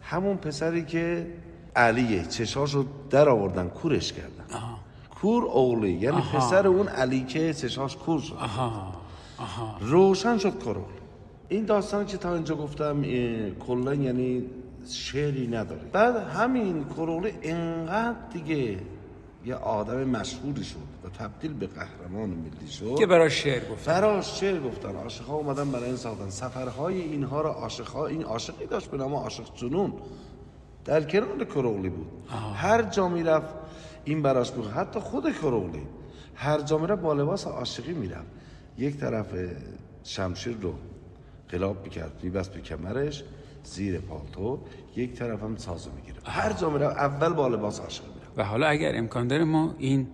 همون 0.00 0.36
پسری 0.36 0.84
که 0.84 1.26
علیه. 1.76 2.24
چشاشو 2.24 2.84
در 3.10 3.28
آوردن 3.28 3.68
کورش 3.68 4.12
کردن. 4.12 4.54
آها. 4.54 4.78
کور 5.20 5.44
اولی. 5.44 5.92
یعنی 5.92 6.16
آها. 6.16 6.38
پسر 6.38 6.66
اون 6.66 6.88
علی 6.88 7.24
که 7.24 7.54
چشاش 7.54 7.96
کور 7.96 8.20
شد. 8.20 8.34
آها. 8.34 8.92
آها. 9.38 9.76
روشن 9.80 10.38
شد 10.38 10.58
کرول 10.58 10.84
این 11.48 11.64
داستان 11.64 12.06
که 12.06 12.16
تا 12.16 12.34
اینجا 12.34 12.54
گفتم 12.54 13.02
کلا 13.66 13.94
یعنی 13.94 14.44
شعری 14.88 15.46
نداره. 15.46 15.82
بعد 15.92 16.16
همین 16.16 16.84
کروله 16.84 17.34
انقدر 17.42 18.16
دیگه 18.32 18.78
یه 19.44 19.54
آدم 19.54 20.04
مشهوری 20.04 20.64
شد 20.64 20.76
و 21.04 21.08
تبدیل 21.08 21.52
به 21.52 21.66
قهرمان 21.66 22.28
ملی 22.28 22.68
شد. 22.70 22.94
که 22.98 23.06
برای 23.06 23.30
شعر 23.30 23.70
گفت 23.70 23.80
فراش 23.80 24.40
شعر 24.40 24.60
گفتن. 24.60 24.96
عاشقا 24.96 25.34
اومدن 25.34 25.70
برای 25.70 25.84
این 25.84 25.96
ساختن. 25.96 26.30
سفرهای 26.30 27.00
اینها 27.00 27.40
را 27.40 27.52
عاشقا 27.52 28.06
این 28.06 28.22
عاشقی 28.22 28.66
داشت 28.66 28.90
به 28.90 28.96
نام 28.96 29.14
عاشق 29.14 29.54
جنون. 29.54 29.92
در 30.84 31.02
کنار 31.02 31.44
کروغلی 31.44 31.88
بود. 31.88 32.06
هر 32.54 32.82
جا 32.82 33.08
می‌رفت 33.08 33.54
این 34.04 34.22
براش 34.22 34.50
بود. 34.50 34.70
حتی 34.70 35.00
خود 35.00 35.32
کروغلی 35.32 35.82
هر 36.34 36.60
جا 36.60 36.78
می‌رفت 36.78 37.02
با 37.02 37.12
لباس 37.12 37.46
عاشقی 37.46 37.92
می‌رفت. 37.92 38.30
یک 38.78 38.96
طرف 38.96 39.26
شمشیر 40.04 40.56
رو 40.60 40.74
قلاب 41.48 41.84
می‌کرد 41.84 42.20
میبست 42.22 42.52
به 42.52 42.60
کمرش 42.60 43.24
زیر 43.64 44.00
پالتو. 44.00 44.58
یک 44.96 45.14
طرف 45.14 45.42
هم 45.42 45.56
سازو 45.56 45.90
می‌گیره 45.90 46.16
هر 46.24 46.52
جا 46.52 46.70
می‌رفت 46.70 46.96
اول 46.96 47.32
با 47.32 47.48
لباس 47.48 47.80
عاشقی 47.80 48.11
و 48.36 48.44
حالا 48.44 48.66
اگر 48.66 48.96
امکان 48.96 49.28
داره 49.28 49.44
ما 49.44 49.74
این 49.78 50.06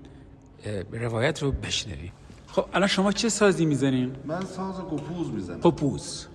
روایت 0.92 1.42
رو 1.42 1.52
بشنویم. 1.52 2.12
خب 2.46 2.64
الان 2.72 2.88
شما 2.88 3.12
چه 3.12 3.28
سازی 3.28 3.66
می‌زنین؟ 3.66 4.16
من 4.25 4.40
ساز 4.40 4.80
گپوز 4.80 5.30
می‌زنم. 5.32 5.60
قپوز 5.60 6.26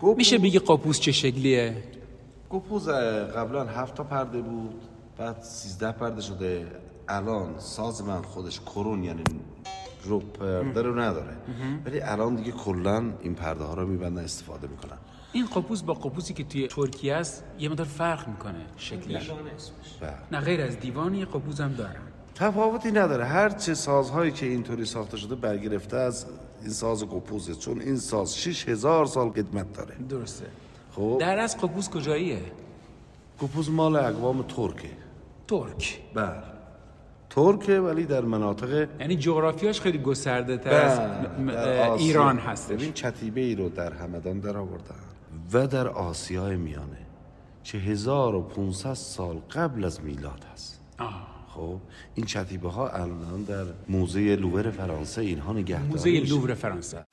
گپوز- 0.00 0.16
میشه 0.16 0.38
بگی 0.38 0.58
قپوز 0.58 1.00
چه 1.00 1.12
شکلیه؟ 1.12 1.76
گپوز 2.50 2.88
قبلا 2.88 3.64
هفت 3.64 3.94
تا 3.94 4.04
پرده 4.04 4.40
بود 4.40 4.74
بعد 5.18 5.42
سیزده 5.42 5.92
پرده 5.92 6.20
شده. 6.20 6.66
الان 7.08 7.54
ساز 7.58 8.02
من 8.02 8.22
خودش 8.22 8.60
کرون 8.60 9.04
یعنی 9.04 9.22
رو 10.04 10.20
پرده 10.20 10.82
رو 10.82 11.00
نداره. 11.00 11.36
ولی 11.86 12.00
الان 12.00 12.34
دیگه 12.34 12.52
کلا 12.52 13.04
این 13.22 13.34
پرده 13.34 13.64
ها 13.64 13.74
رو 13.74 13.86
میبندن 13.86 14.24
استفاده 14.24 14.66
می‌کنن. 14.68 14.98
این 15.32 15.46
قپوز 15.46 15.86
با 15.86 15.94
قپوزی 15.94 16.34
که 16.34 16.44
توی 16.44 16.68
ترکیه 16.68 17.14
است 17.14 17.44
یه 17.58 17.68
مقدار 17.68 17.86
فرق 17.86 18.28
می‌کنه 18.28 18.60
شکلش. 18.76 19.30
بله. 20.00 20.14
نه 20.32 20.40
غیر 20.40 20.60
از 20.60 20.80
دیوان 20.80 21.14
یه 21.14 21.24
قپوز 21.24 21.60
هم 21.60 21.72
دارن 21.72 21.94
تفاوتی 22.34 22.90
نداره. 22.90 23.24
هر 23.24 23.48
چه 23.48 23.74
سازهایی 23.74 24.30
که 24.30 24.46
اینطوری 24.46 24.84
ساخته 24.84 25.16
شده 25.16 25.34
برگرفته 25.34 25.96
از 25.96 26.26
این 26.60 26.70
ساز 26.70 27.04
گپوزه 27.04 27.54
چون 27.54 27.80
این 27.80 27.96
ساز 27.96 28.38
6000 28.38 29.06
سال 29.06 29.28
قدمت 29.28 29.72
داره. 29.72 29.94
درسته. 30.08 30.46
خب. 30.92 31.16
در 31.20 31.38
از 31.38 31.58
قپوز 31.58 31.90
کجاییه؟ 31.90 32.40
گپوز 33.42 33.70
مال 33.70 33.96
اقوام 33.96 34.42
ترکه. 34.42 34.90
ترک. 35.48 36.00
بله. 36.14 36.42
ترکه 37.30 37.78
ولی 37.78 38.04
در 38.04 38.20
مناطق 38.20 38.88
یعنی 39.00 39.16
جغرافیاش 39.16 39.80
خیلی 39.80 39.98
گسترده 39.98 40.56
تر 40.56 40.70
از 40.70 40.98
آسیا. 40.98 41.94
ایران 41.94 42.38
هستش. 42.38 42.76
ببین 42.76 42.92
کتیبه 42.92 43.40
ای 43.40 43.54
رو 43.54 43.68
در 43.68 43.92
همدان 43.92 44.38
در 44.40 44.56
آوردن. 44.56 45.11
و 45.52 45.66
در 45.66 45.88
آسیای 45.88 46.56
میانه 46.56 47.06
که 47.64 47.78
1500 47.78 48.94
سال 48.94 49.36
قبل 49.36 49.84
از 49.84 50.00
میلاد 50.00 50.44
هست 50.52 50.80
آه. 50.98 51.32
خب 51.48 51.80
این 52.14 52.26
کتیبه 52.26 52.70
ها 52.70 52.88
الان 52.88 53.42
در 53.42 53.64
موزه 53.88 54.36
لوور 54.36 54.70
فرانسه 54.70 55.22
اینها 55.22 55.52
نگهداری 55.52 56.20
موزه. 56.20 56.34
لوور 56.34 56.54
فرانسه 56.54 57.04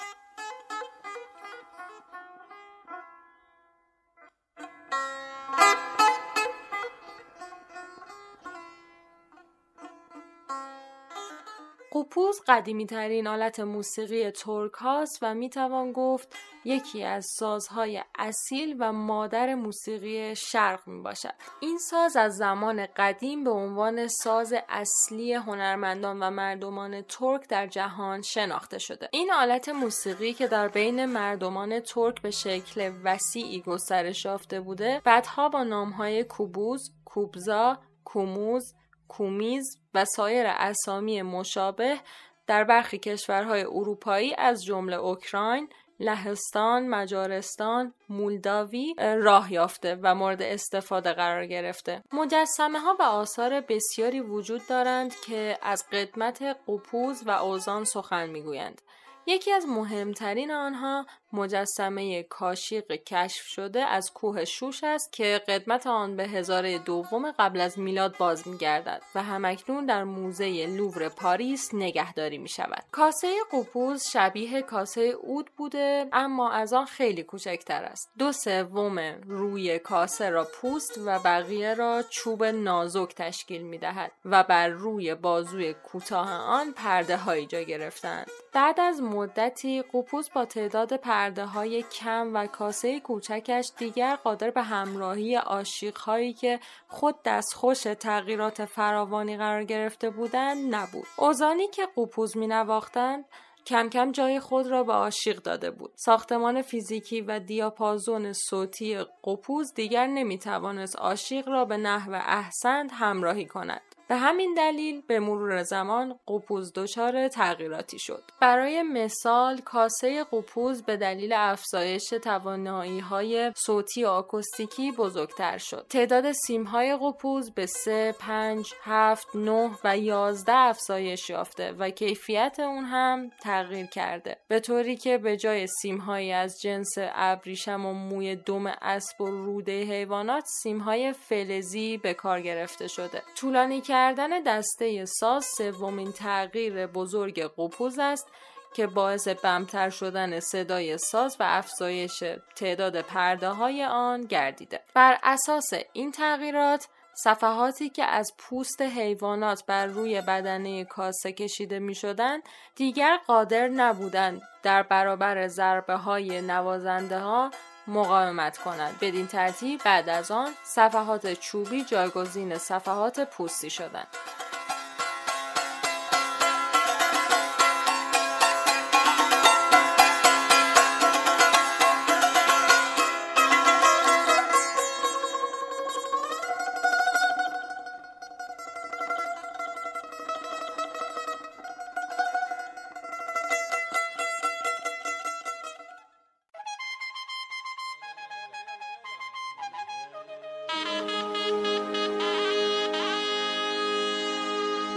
قپوز 11.94 12.42
قدیمی 12.48 12.86
ترین 12.86 13.28
آلت 13.28 13.60
موسیقی 13.60 14.32
ترک 14.32 14.74
هاست 14.74 15.20
و 15.22 15.36
می 15.36 15.50
توان 15.50 15.92
گفت 15.92 16.36
یکی 16.66 17.04
از 17.04 17.26
سازهای 17.40 18.04
اصیل 18.18 18.76
و 18.80 18.94
مادر 18.94 19.56
موسیقی 19.56 20.36
شرق 20.36 20.88
می 20.88 21.02
باشد. 21.02 21.34
این 21.60 21.78
ساز 21.78 22.16
از 22.16 22.36
زمان 22.38 22.88
قدیم 22.98 23.44
به 23.44 23.52
عنوان 23.52 24.08
ساز 24.08 24.54
اصلی 24.70 25.34
هنرمندان 25.34 26.20
و 26.20 26.30
مردمان 26.30 27.02
ترک 27.02 27.48
در 27.48 27.68
جهان 27.68 28.22
شناخته 28.22 28.78
شده. 28.80 29.10
این 29.12 29.32
آلت 29.34 29.70
موسیقی 29.70 30.34
که 30.34 30.48
در 30.48 30.68
بین 30.68 31.06
مردمان 31.06 31.80
ترک 31.80 32.22
به 32.22 32.32
شکل 32.32 32.92
وسیعی 33.04 33.62
گسترش 33.62 34.26
یافته 34.26 34.62
بوده، 34.62 35.02
بعدها 35.04 35.50
با 35.50 35.64
نامهای 35.64 36.24
کوبوز، 36.24 36.92
کوبزا، 37.06 37.78
کوموز، 38.04 38.74
کومیز 39.08 39.78
و 39.94 40.06
سایر 40.06 40.46
اسامی 40.50 41.22
مشابه 41.22 42.00
در 42.48 42.64
برخی 42.64 42.98
کشورهای 42.98 43.64
اروپایی 43.64 44.36
از 44.38 44.64
جمله 44.66 44.96
اوکراین، 44.96 45.70
لهستان، 46.00 46.88
مجارستان، 46.90 47.94
مولداوی 48.10 48.96
راه 48.98 49.54
یافته 49.54 50.00
و 50.02 50.16
مورد 50.16 50.42
استفاده 50.42 51.14
قرار 51.14 51.46
گرفته. 51.46 52.04
مجسمه 52.14 52.80
ها 52.80 52.96
و 53.00 53.04
آثار 53.04 53.62
بسیاری 53.62 54.20
وجود 54.20 54.68
دارند 54.68 55.16
که 55.16 55.58
از 55.62 55.86
قدمت 55.92 56.42
قپوز 56.68 57.24
و 57.28 57.32
اوزان 57.32 57.84
سخن 57.84 58.30
می‌گویند. 58.30 58.82
یکی 59.26 59.52
از 59.52 59.66
مهمترین 59.66 60.52
آنها 60.52 61.06
مجسمه 61.34 62.24
کاشیق 62.24 62.92
کشف 62.92 63.46
شده 63.46 63.86
از 63.86 64.12
کوه 64.14 64.46
شوش 64.46 64.84
است 64.84 65.14
که 65.14 65.42
قدمت 65.48 65.88
آن 65.88 66.16
به 66.16 66.24
هزاره 66.24 66.78
دوم 66.78 67.32
قبل 67.32 67.62
از 67.62 67.80
میلاد 67.80 68.18
باز 68.18 68.48
می 68.48 68.58
گردد 68.58 69.02
و 69.16 69.24
همکنون 69.24 69.86
در 69.86 70.04
موزه 70.04 70.66
لوور 70.66 71.10
پاریس 71.10 71.70
نگهداری 71.74 72.38
می 72.38 72.50
شود. 72.50 72.84
کاسه 72.92 73.28
قپوز 73.52 74.04
شبیه 74.08 74.62
کاسه 74.62 75.02
اود 75.02 75.50
بوده 75.58 76.06
اما 76.14 76.52
از 76.52 76.74
آن 76.74 76.86
خیلی 76.86 77.24
کوچکتر 77.24 77.84
است. 77.84 78.12
دو 78.18 78.32
سوم 78.32 79.00
روی 79.28 79.80
کاسه 79.80 80.30
را 80.30 80.44
پوست 80.44 80.98
و 81.06 81.20
بقیه 81.20 81.74
را 81.74 82.04
چوب 82.10 82.44
نازک 82.44 83.16
تشکیل 83.16 83.62
می 83.62 83.78
دهد 83.78 84.12
و 84.26 84.44
بر 84.44 84.68
روی 84.68 85.16
بازوی 85.16 85.74
کوتاه 85.74 86.32
آن 86.32 86.72
پرده 86.72 87.18
هایی 87.18 87.46
جا 87.46 87.62
گرفتند. 87.62 88.28
بعد 88.54 88.80
از 88.80 89.02
مدتی 89.02 89.82
قپوز 89.94 90.30
با 90.36 90.46
تعداد 90.46 90.98
پرده 91.20 91.46
های 91.46 91.84
کم 91.84 92.32
و 92.34 92.48
کاسه 92.48 93.00
کوچکش 93.00 93.72
دیگر 93.78 94.16
قادر 94.16 94.50
به 94.50 94.62
همراهی 94.62 95.36
عاشق 95.36 95.98
هایی 95.98 96.34
که 96.34 96.60
خود 96.88 97.16
دستخوش 97.26 97.82
تغییرات 97.82 98.66
فراوانی 98.66 99.38
قرار 99.38 99.64
گرفته 99.64 100.10
بودند 100.10 100.76
نبود. 100.76 101.08
اوزانی 101.18 101.68
که 101.68 101.88
قپوز 101.98 102.38
می 102.38 102.48
نواختند 102.48 103.26
کم 103.66 103.90
کم 103.90 104.12
جای 104.12 104.40
خود 104.40 104.68
را 104.68 104.84
به 104.84 104.94
عاشق 104.94 105.36
داده 105.36 105.72
بود. 105.72 105.92
ساختمان 105.96 106.62
فیزیکی 106.62 107.22
و 107.22 107.40
دیاپازون 107.40 108.34
صوتی 108.34 109.06
قپوز 109.24 109.74
دیگر 109.74 110.08
نمی 110.08 110.40
توانست 110.40 110.96
عاشق 110.96 111.50
را 111.50 111.66
به 111.66 111.78
نحو 111.78 112.14
احسن 112.14 112.90
همراهی 112.90 113.46
کند. 113.46 113.82
به 114.10 114.16
همین 114.16 114.54
دلیل 114.54 115.02
به 115.08 115.20
مرور 115.20 115.64
زمان 115.64 116.20
قپوز 116.28 116.74
دچار 116.74 117.28
تغییراتی 117.28 118.00
شد. 118.00 118.24
برای 118.40 118.84
مثال 118.84 119.58
کاسه 119.58 120.24
قپوز 120.24 120.84
به 120.84 120.98
دلیل 120.98 121.34
افزایش 121.34 122.10
توانایی 122.10 123.00
های 123.00 123.52
صوتی 123.56 124.04
و 124.04 124.08
آکوستیکی 124.08 124.92
بزرگتر 124.92 125.58
شد. 125.58 125.86
تعداد 125.90 126.32
سیم 126.32 126.64
های 126.64 126.98
قپوز 127.02 127.52
به 127.52 127.66
3, 127.66 128.16
5, 128.20 128.74
7, 128.84 129.36
9 129.36 129.72
و 129.84 129.98
11 129.98 130.54
افزایش 130.54 131.30
یافته 131.30 131.72
و 131.72 131.90
کیفیت 131.90 132.60
اون 132.60 132.84
هم 132.84 133.32
تغییر 133.42 133.86
کرده. 133.86 134.38
به 134.48 134.60
طوری 134.60 134.96
که 134.96 135.18
به 135.18 135.38
جای 135.38 135.68
سیم 135.68 135.98
هایی 135.98 136.32
از 136.32 136.62
جنس 136.62 136.94
ابریشم 136.98 137.86
و 137.86 137.94
موی 137.94 138.36
دم 138.36 138.66
اسب 138.82 139.22
و 139.22 139.26
روده 139.26 139.82
حیوانات 139.84 140.44
سیم 140.46 140.80
های 140.80 141.14
فلزی 141.14 141.98
به 141.98 142.14
کار 142.14 142.42
گرفته 142.42 142.88
شده. 142.88 143.22
طولانی 143.36 143.82
کردن 144.00 144.44
دسته 144.44 145.06
ساز 145.06 145.46
سومین 145.58 146.12
تغییر 146.12 146.88
بزرگ 146.88 147.42
قپوز 147.58 148.00
است 148.00 148.28
که 148.74 148.88
باعث 148.88 149.28
بمتر 149.28 149.90
شدن 149.90 150.40
صدای 150.40 150.98
ساز 150.98 151.38
و 151.40 151.44
افزایش 151.48 152.24
تعداد 152.56 153.02
پرده 153.02 153.50
های 153.50 153.84
آن 153.86 154.22
گردیده. 154.22 154.80
بر 154.94 155.18
اساس 155.24 155.70
این 155.94 156.12
تغییرات 156.12 156.88
صفحاتی 157.24 157.90
که 157.90 158.04
از 158.04 158.32
پوست 158.38 158.82
حیوانات 158.82 159.66
بر 159.66 159.86
روی 159.86 160.22
بدنه 160.22 160.86
کاسه 160.86 161.32
کشیده 161.32 161.80
می 161.80 161.96
شدن 161.96 162.40
دیگر 162.76 163.18
قادر 163.28 163.68
نبودند 163.68 164.42
در 164.64 164.84
برابر 164.84 165.48
ضربه 165.48 165.96
های 165.96 166.42
نوازنده 166.42 167.20
ها 167.20 167.52
مقاومت 167.90 168.58
کنند 168.58 168.98
بدین 169.02 169.28
ترتیب 169.28 169.82
بعد 169.86 170.10
از 170.10 170.32
آن 170.32 170.52
صفحات 170.64 171.34
چوبی 171.34 171.84
جایگزین 171.84 172.58
صفحات 172.58 173.20
پوستی 173.20 173.70
شدند 173.70 174.08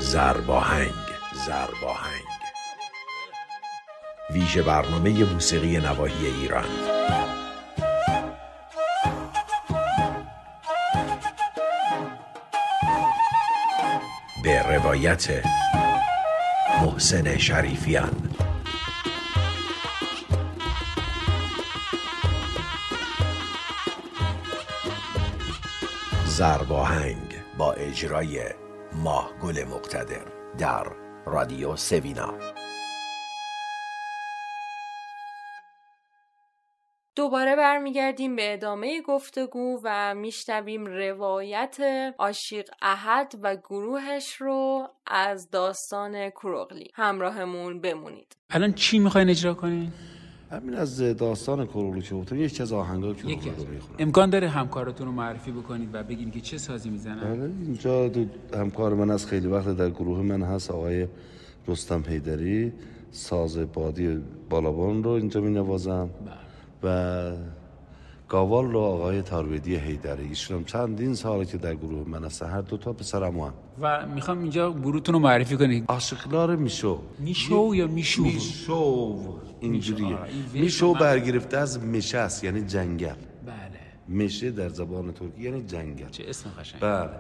زرباهنگ 0.03 0.95
زرباهنگ. 1.47 2.27
ویژه 4.31 4.63
برنامه 4.63 5.25
موسیقی 5.25 5.79
نواحی 5.79 6.27
ایران. 6.27 6.69
به 14.45 14.63
روایت 14.63 15.45
محسن 16.83 17.39
شریفیان. 17.39 18.31
زرباهنگ 26.27 27.35
با 27.59 27.73
اجرای 27.73 28.62
ماه 29.03 29.33
گل 29.43 29.65
مقتدر 29.65 30.25
در 30.59 30.87
رادیو 31.27 31.77
سوینا. 31.77 32.35
دوباره 37.17 37.57
برمیگردیم 37.57 38.37
به 38.37 38.53
ادامه 38.53 39.03
گفتگو 39.03 39.81
و 39.85 40.15
میشنویم 40.15 40.87
روایت 40.87 41.77
آشیق 42.19 42.71
احد 42.83 43.35
و 43.43 43.57
گروهش 43.57 44.35
رو 44.35 44.89
از 45.07 45.51
داستان 45.51 46.31
کروغلی. 46.31 46.91
همراهمون 46.95 47.81
بمونید. 47.81 48.37
الان 48.51 48.73
چی 48.73 48.99
می‌خواین 48.99 49.31
اجرا 49.31 49.55
کنین؟ 49.55 49.93
همین 50.53 50.75
از 50.75 51.01
داستان 51.01 51.67
کروغلی 51.67 52.03
که 52.03 52.15
گفتم 52.15 52.41
یکی 52.41 52.63
از 52.63 52.73
آهنگا 52.73 53.15
که 53.15 53.23
رو 53.23 53.29
می‌خونم. 53.29 53.97
امکان 53.99 54.31
داره 54.31 54.49
همکارتون 54.49 55.07
رو 55.07 55.13
معرفی 55.13 55.53
بکنید 55.53 55.89
و 55.93 56.03
بگین 56.03 56.31
که 56.31 56.41
چه 56.41 56.59
سازی 56.59 56.91
می‌زنن؟ 56.91 57.21
بله 57.21 57.51
اینجا 57.63 58.09
دو 58.09 58.25
همکار 58.55 58.95
من 58.95 59.11
از 59.11 59.27
خیلی 59.27 59.47
وقت 59.47 59.77
در 59.77 59.91
گروه 59.91 60.23
من 60.23 60.43
هست 60.43 60.71
آقای 60.71 61.07
رستم 61.69 62.03
پیدری 62.03 62.73
ساز 63.11 63.59
بادی 63.59 64.19
بالابان 64.51 65.05
رو 65.05 65.11
اینجا 65.11 65.41
می 65.41 65.51
نوازم 65.51 66.11
و 66.83 67.33
گاوال 68.33 68.73
رو 68.73 68.79
آقای 68.81 69.23
تارویدی 69.23 69.77
هیدری 69.77 70.29
ایشون 70.29 70.65
چندین 70.65 71.15
ساله 71.15 71.45
که 71.45 71.59
در 71.59 71.75
گروه 71.75 72.09
من 72.09 72.25
هست 72.25 72.43
هر 72.43 72.61
دو 72.61 72.77
تا 72.77 72.93
پسرم 72.93 73.39
هم. 73.41 73.53
و 73.81 74.07
می‌خوام 74.07 74.39
اینجا 74.39 74.73
گروهتون 74.73 75.13
رو 75.13 75.19
معرفی 75.19 75.57
کنید 75.57 75.85
عاشقلار 75.89 76.57
میشو. 76.57 76.99
میشو 77.19 77.71
یا 77.75 77.87
میشو؟ 77.87 78.23
میشو. 78.23 79.19
اینجوریه. 79.61 80.17
میشو. 80.53 80.95
برگرفته 80.95 81.57
از 81.57 81.85
مشه 81.85 82.19
است 82.19 82.45
یعنی 82.45 82.61
جنگل. 82.63 83.07
بله. 83.47 84.19
مشه 84.25 84.51
در 84.51 84.69
زبان 84.69 85.13
ترکی 85.13 85.43
یعنی 85.43 85.63
جنگل. 85.63 86.09
چه 86.11 86.25
اسم 86.29 86.51
قشنگ 86.61 86.81
بله. 86.81 87.11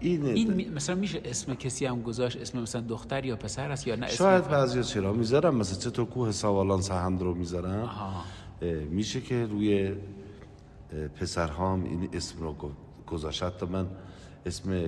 این, 0.00 0.26
این 0.26 0.52
می- 0.52 0.68
مثلا 0.68 0.94
میشه 0.96 1.20
اسم 1.24 1.54
کسی 1.54 1.86
هم 1.86 2.02
گذاشت 2.02 2.40
اسم 2.40 2.60
مثلا 2.60 2.80
دختر 2.80 3.24
یا 3.24 3.36
پسر 3.36 3.70
است 3.70 3.86
یا 3.86 3.96
نه؟ 3.96 4.08
شاید 4.08 4.48
بعضی 4.48 4.82
چرا 4.84 5.12
می‌ذارم 5.12 5.56
مثلا 5.56 5.78
چطور 5.78 6.04
کوه 6.06 6.32
سوالان 6.32 6.80
سهند 6.80 7.22
رو 7.22 7.34
می‌ذارم. 7.34 7.90
میشه 8.90 9.20
که 9.20 9.46
روی 9.46 9.92
پسرهام 11.20 11.84
این 11.84 12.08
اسم 12.12 12.40
رو 12.40 12.54
گذاشت. 13.06 13.42
حتی 13.42 13.66
من 13.66 13.86
اسم 14.46 14.82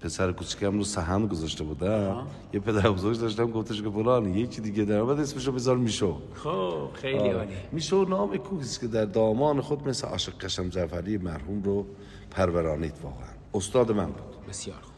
پسر 0.00 0.32
کوچکم 0.32 0.78
رو 0.78 0.84
سهند 0.84 1.30
گذاشته 1.30 1.64
بودم. 1.64 2.26
یه 2.52 2.60
پدر 2.60 2.90
بزرگ 2.90 3.20
داشتم 3.20 3.50
گفتش 3.50 3.82
که 3.82 3.90
فلان 3.90 4.34
یکی 4.34 4.60
دیگه 4.60 4.84
در 4.84 5.04
بعد 5.04 5.20
اسمش 5.20 5.46
رو 5.46 5.52
بذار 5.52 5.76
میشو. 5.76 6.16
خب 6.34 6.88
خیلی 6.92 7.28
عالی. 7.28 7.50
میشو 7.72 8.04
نام 8.08 8.30
است 8.60 8.80
که 8.80 8.86
در 8.86 9.04
دامان 9.04 9.60
خود 9.60 9.88
مثل 9.88 10.08
عاشق 10.08 10.38
قشم 10.38 10.68
جعفری 10.68 11.18
مرحوم 11.18 11.62
رو 11.62 11.86
پرورانید 12.30 12.94
واقعا. 13.02 13.28
استاد 13.54 13.92
من 13.92 14.06
بود. 14.06 14.46
بسیار 14.48 14.76
خوب. 14.82 14.94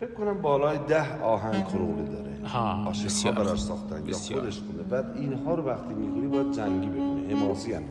فکر 0.00 0.14
کنم 0.14 0.42
بالای 0.42 0.78
ده 0.88 1.22
آهنگ 1.22 1.68
کرولی 1.68 2.08
داره. 2.08 2.48
ها، 2.48 2.90
بسیار 2.90 3.34
براش. 3.34 3.62
ساختن 3.62 3.96
یا 3.96 4.02
بسیار. 4.02 4.40
خودش 4.40 4.58
خونه. 4.58 4.82
بعد 4.82 5.16
اینها 5.16 5.54
رو 5.54 5.62
وقتی 5.62 5.94
می‌خونی 5.94 6.26
باید 6.26 6.52
جنگی 6.52 6.86
بخونی 6.86 7.32
حماسی 7.32 7.72
هم. 7.72 7.82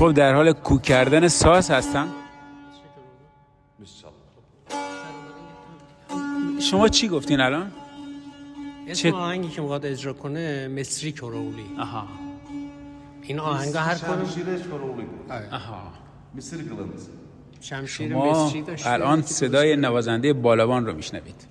خب 0.00 0.12
در 0.12 0.34
حال 0.34 0.52
کوک 0.52 0.82
کردن 0.82 1.28
ساز 1.28 1.70
هستن 1.70 2.08
شما 6.60 6.88
چی 6.88 7.08
گفتین 7.08 7.40
الان؟ 7.40 7.72
اسم 8.88 9.02
چه- 9.02 9.12
آهنگی 9.16 9.48
که 9.48 9.60
می‌خواد 9.60 9.86
اجرا 9.86 10.12
کنه 10.12 10.68
مصری 10.68 11.12
کرولی. 11.12 11.64
آها. 11.78 12.08
این 13.22 13.40
آهنگا 13.40 13.80
هر 13.80 13.94
کرولی. 13.94 15.02
بود 15.02 15.32
آها. 15.52 15.92
مصری 16.34 16.62
قلندز 16.62 17.08
شمشیر 17.60 18.16
مصری 18.16 18.62
داشته. 18.62 18.90
الان 18.90 19.22
صدای 19.22 19.76
نوازنده 19.76 20.32
بالابان 20.32 20.86
رو 20.86 20.92
میشنوید. 20.92 21.44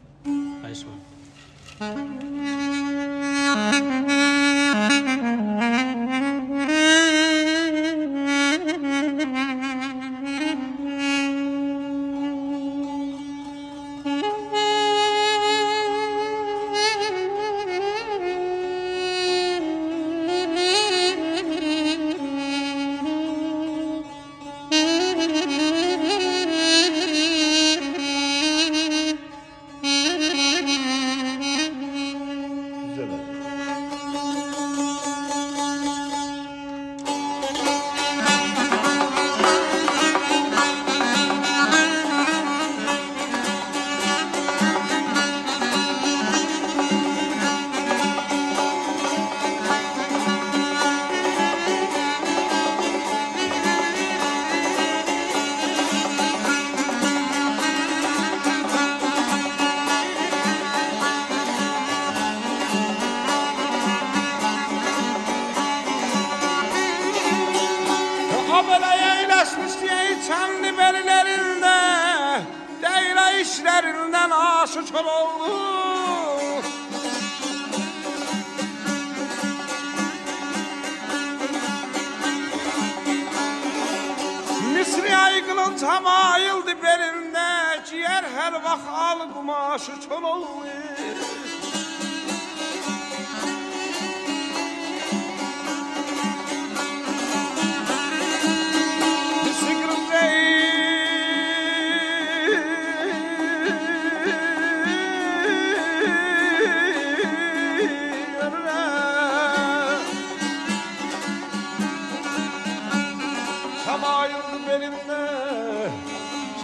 Come 90.20 90.26
on. 90.26 90.59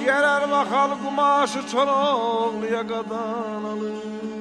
Ciğer 0.05 0.51
bakal 0.51 0.89
kumaşı 1.03 1.67
çorokluya 1.71 2.87
kadan 2.87 3.63
alır 3.63 4.34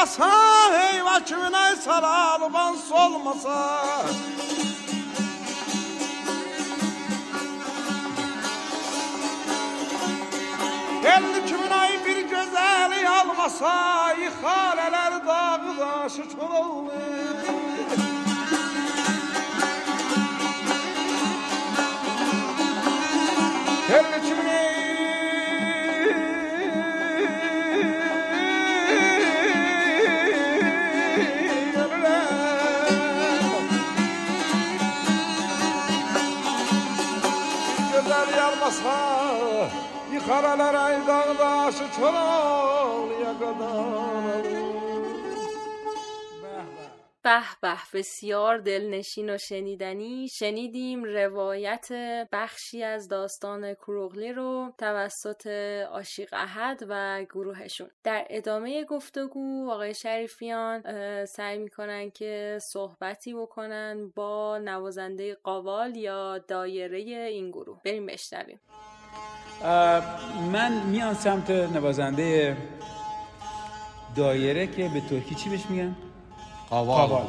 olmasa 0.00 0.30
Eyvah 0.92 1.20
kimine 1.20 1.76
sarar 1.76 2.52
bans 2.52 2.92
olmasa 2.92 3.84
Elli 11.04 11.46
kimine 11.46 12.00
bir 12.06 12.22
güzel 12.22 13.20
almasa 13.20 14.12
İhaleler 14.12 15.26
dağda 15.26 16.08
şükür 16.08 16.38
olur 16.38 16.92
Elli 23.92 24.28
kimine 24.28 24.79
asfalt 38.80 39.70
Yıkar 40.12 40.44
alar 40.44 40.74
ay 40.74 41.06
dağdaşı 41.06 41.84
çol 41.96 43.10
yakadar 43.20 44.19
به 47.30 47.42
به 47.62 47.76
بسیار 47.92 48.58
دلنشین 48.58 49.34
و 49.34 49.38
شنیدنی. 49.38 50.28
شنیدیم 50.28 51.04
روایت 51.04 51.88
بخشی 52.32 52.82
از 52.82 53.08
داستان 53.08 53.74
کروغلی 53.74 54.32
رو 54.32 54.72
توسط 54.78 55.46
آشیق 55.92 56.28
احد 56.32 56.84
و 56.88 57.24
گروهشون. 57.24 57.90
در 58.04 58.26
ادامه 58.30 58.84
گفتگو 58.84 59.70
آقای 59.70 59.94
شریفیان 59.94 60.82
سعی 61.26 61.58
می‌کنن 61.58 62.10
که 62.10 62.58
صحبتی 62.72 63.34
بکنن 63.34 64.12
با 64.16 64.58
نوازنده 64.58 65.36
قوال 65.44 65.96
یا 65.96 66.38
دایره 66.38 66.98
این 66.98 67.50
گروه. 67.50 67.80
بریم 67.84 68.06
بشنویم. 68.06 68.60
من 70.52 70.86
میان 70.86 71.14
سمت 71.14 71.50
نوازنده 71.50 72.56
دایره 74.16 74.66
که 74.66 74.88
به 74.94 75.00
ترکی 75.00 75.34
چی 75.34 75.50
بهش 75.50 75.66
میگن؟ 75.70 75.96
قاوال 76.70 77.22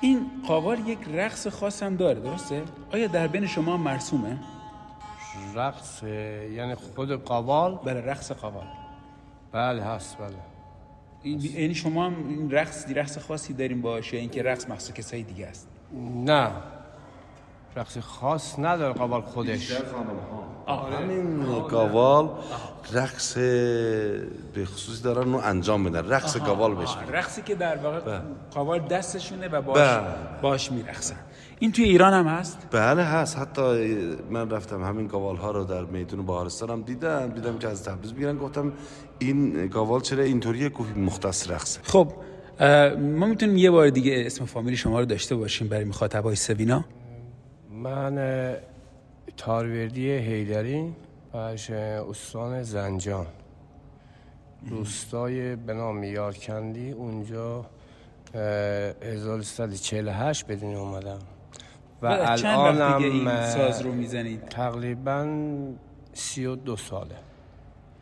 این 0.00 0.30
قاوال 0.48 0.88
یک 0.88 0.98
رقص 1.14 1.46
خاص 1.46 1.82
هم 1.82 1.96
داره 1.96 2.20
درسته؟ 2.20 2.62
آیا 2.92 3.06
در 3.06 3.26
بین 3.26 3.46
شما 3.46 3.76
مرسومه؟ 3.76 4.38
رقص 5.54 6.02
یعنی 6.02 6.74
خود 6.74 7.24
قوال؟ 7.24 7.74
بله 7.84 8.00
رقص 8.00 8.32
قاوال 8.32 8.66
بله 9.52 9.82
هست 9.82 10.16
بله. 10.18 10.28
این- 11.22 11.40
یعنی 11.40 11.74
شما 11.74 12.06
هم 12.06 12.28
این 12.28 12.50
رقص 12.50 12.86
رقص 12.94 13.18
خاصی 13.18 13.52
داریم 13.52 13.82
باشه 13.82 14.16
اینکه 14.16 14.42
رقص 14.42 14.68
مخصوص 14.68 14.92
کسایی 14.92 15.22
دیگه 15.22 15.46
است. 15.46 15.68
نه. 16.24 16.50
رقص 17.76 17.98
خاص 17.98 18.58
نداره 18.58 18.92
قوال 18.92 19.20
خودش. 19.20 19.72
همین 20.68 21.44
گاوال 21.68 22.30
رقص 22.92 23.34
به 23.34 24.64
خصوص 24.64 25.04
دارن 25.04 25.22
اونو 25.22 25.40
انجام 25.44 25.84
بدن 25.84 26.08
رقص 26.08 26.36
گاوال 26.38 26.74
بهش 26.74 26.96
میگن. 26.96 27.12
رقصی 27.12 27.42
که 27.42 27.54
در 27.54 27.76
واقع 27.76 28.18
قاوال 28.54 28.80
دستشونه 28.80 29.48
و 29.48 29.62
باش 29.62 29.78
بله. 29.78 30.02
باش 30.42 30.72
میرقصن. 30.72 31.16
این 31.58 31.72
توی 31.72 31.84
ایران 31.84 32.12
هم 32.12 32.26
هست؟ 32.26 32.58
بله 32.70 33.02
هست. 33.02 33.38
حتی 33.38 33.62
من 34.30 34.50
رفتم 34.50 34.84
همین 34.84 35.06
گاوال 35.06 35.36
ها 35.36 35.50
رو 35.50 35.64
در 35.64 35.84
میدون 35.84 36.26
بهارستان 36.26 36.70
هم 36.70 36.82
دیدم. 36.82 37.28
دیدم 37.28 37.58
که 37.58 37.68
از 37.68 37.84
تبریز 37.84 38.12
می‌گیرن 38.12 38.38
گفتم 38.38 38.72
این 39.18 39.66
گاوال 39.66 40.00
چرا 40.00 40.22
اینطوریه؟ 40.22 40.68
گفت 40.68 40.96
مختص 40.96 41.50
رقصه. 41.50 41.80
خب 41.82 42.12
ما 42.98 43.26
می‌تونیم 43.26 43.56
یه 43.56 43.70
بار 43.70 43.90
دیگه 43.90 44.22
اسم 44.26 44.44
فامیل 44.44 44.74
شما 44.74 45.00
رو 45.00 45.04
داشته 45.04 45.36
باشیم 45.36 45.68
برای 45.68 45.84
مخاطبای 45.84 46.36
سوینا. 46.36 46.84
من 47.82 48.56
تاروردی 49.36 50.10
هیدری 50.10 50.96
از 51.34 51.70
استان 51.70 52.62
زنجان. 52.62 53.26
روستای 54.70 55.56
به 55.56 55.74
نام 55.74 56.02
یارکندی 56.02 56.90
اونجا 56.90 57.66
اه، 58.34 58.40
1348 59.02 60.46
به 60.46 60.56
دنیا 60.56 60.80
اومدم. 60.80 61.18
و 62.02 62.06
الانم 62.06 63.02
این 63.02 63.28
اه، 63.28 63.50
ساز 63.50 63.82
رو 63.82 63.92
می‌زنید؟ 63.92 64.48
تقریبا 64.48 65.46
32 66.12 66.76
ساله. 66.76 67.14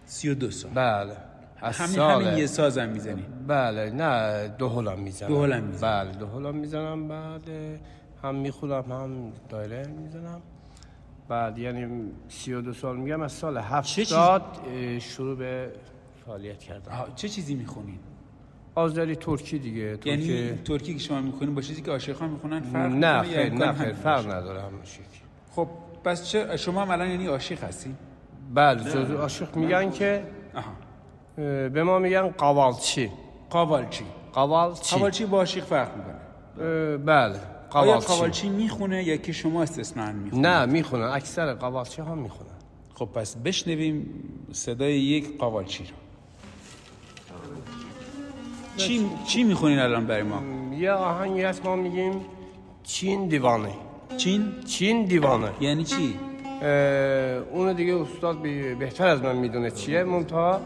32 0.07 0.51
سال. 0.51 0.71
بله. 0.75 1.17
همین 1.61 1.99
همین 1.99 2.39
یه 2.39 2.47
سازم 2.47 2.89
می‌زنی 2.89 3.25
بله 3.47 3.91
نه 3.91 4.49
دو 4.49 4.69
هلم 4.69 4.99
می‌زنم. 4.99 5.29
دو 5.29 5.43
هلم 5.43 5.65
می‌زنی. 5.65 5.91
بله 5.91 6.13
دو 6.13 6.27
هلم 6.27 6.55
می‌زنم 6.55 7.09
بعد 7.09 7.43
هم 8.23 8.35
می‌خونم 8.35 8.85
هم 8.93 9.33
دایره 9.49 9.87
می‌زنم. 9.87 10.41
بعد 11.29 11.59
یعنی 11.59 12.11
سی 12.29 12.53
و 12.53 12.61
دو 12.61 12.73
سال 12.73 12.97
میگم 12.97 13.21
از 13.21 13.33
سال 13.33 13.57
هفتاد 13.57 14.43
اه، 14.43 14.99
شروع 14.99 15.37
به 15.37 15.73
فعالیت 16.27 16.59
کردم. 16.59 16.93
چه 17.17 17.29
چیزی 17.29 17.55
می‌خونین 17.55 17.99
آذری 18.75 19.17
ترکی 19.17 19.59
دیگه 19.59 19.97
ترکی. 19.97 20.11
یعنی 20.11 20.59
ترکی 20.59 20.95
که 20.95 21.01
شما 21.01 21.21
می‌خونین 21.21 21.55
با 21.55 21.63
چیزی 21.63 21.83
که 21.83 21.91
عاشقان 21.91 22.31
می‌خونن 22.31 22.61
فرق 22.61 22.93
نه 22.93 23.07
امکان 23.07 23.69
نه 23.69 23.73
خیر 23.73 23.85
همین 23.85 23.95
فرق؟ 23.95 24.31
نداره 24.31 24.63
همون 24.63 24.85
شکل 24.85 25.03
خب 25.51 25.69
پس 26.05 26.29
چه 26.29 26.57
شما 26.57 26.83
هم 26.83 26.91
الان 26.91 27.11
یعنی 27.11 27.27
عاشق 27.27 27.65
هستی؟ 27.65 27.95
بله 28.55 28.85
جزو 28.85 29.17
عاشق 29.17 29.57
میگن 29.57 29.91
که 29.91 30.25
آها. 30.55 30.73
به 31.69 31.83
ما 31.83 31.99
میگن 31.99 32.29
قوالچی. 32.29 33.11
قاوالچی 33.51 34.05
قوالچی. 34.33 34.97
قاوالچی 34.97 35.25
با 35.25 35.39
عاشق 35.39 35.65
فرق 35.65 35.91
می‌کنه. 35.97 36.97
بله. 36.97 37.41
آیا 37.71 37.93
قوالچی 37.93 38.07
قاوالچی 38.07 38.49
می‌خونه 38.49 39.05
یا 39.05 39.17
که 39.17 39.33
شما 39.33 39.63
استثنا 39.63 40.13
می‌خونید؟ 40.13 40.47
نه 40.47 40.67
می‌خونن 40.67 41.03
اکثر 41.03 41.55
قوالچی 41.55 42.03
ها 42.03 42.15
می‌خونن. 42.15 42.51
خب 42.95 43.05
پس 43.05 43.37
بشنویم 43.37 44.07
صدای 44.53 45.01
یک 45.01 45.39
قاوالچی 45.39 45.85
رو. 45.85 45.91
چی 48.77 49.07
چی 49.27 49.45
می‌خونین 49.45 49.79
الان 49.79 50.07
برای 50.07 50.23
ما؟ 50.23 50.43
یه 50.77 50.91
آهنگی 50.93 51.43
هست 51.43 51.67
ما 51.67 51.77
میگیم 51.77 52.13
چین 52.83 53.29
دیوانه. 53.29 53.75
چین؟ 54.17 54.53
چین 54.67 55.05
دیوانه. 55.05 55.51
یعنی 55.61 55.85
چی؟ 55.85 56.15
اه، 56.63 56.69
اونو 57.53 57.73
دیگه 57.73 57.95
استاد 57.95 58.43
بهتر 58.79 59.07
از 59.07 59.23
من 59.23 59.37
می‌دونه 59.37 59.71
چیه. 59.71 60.05
منتها 60.05 60.61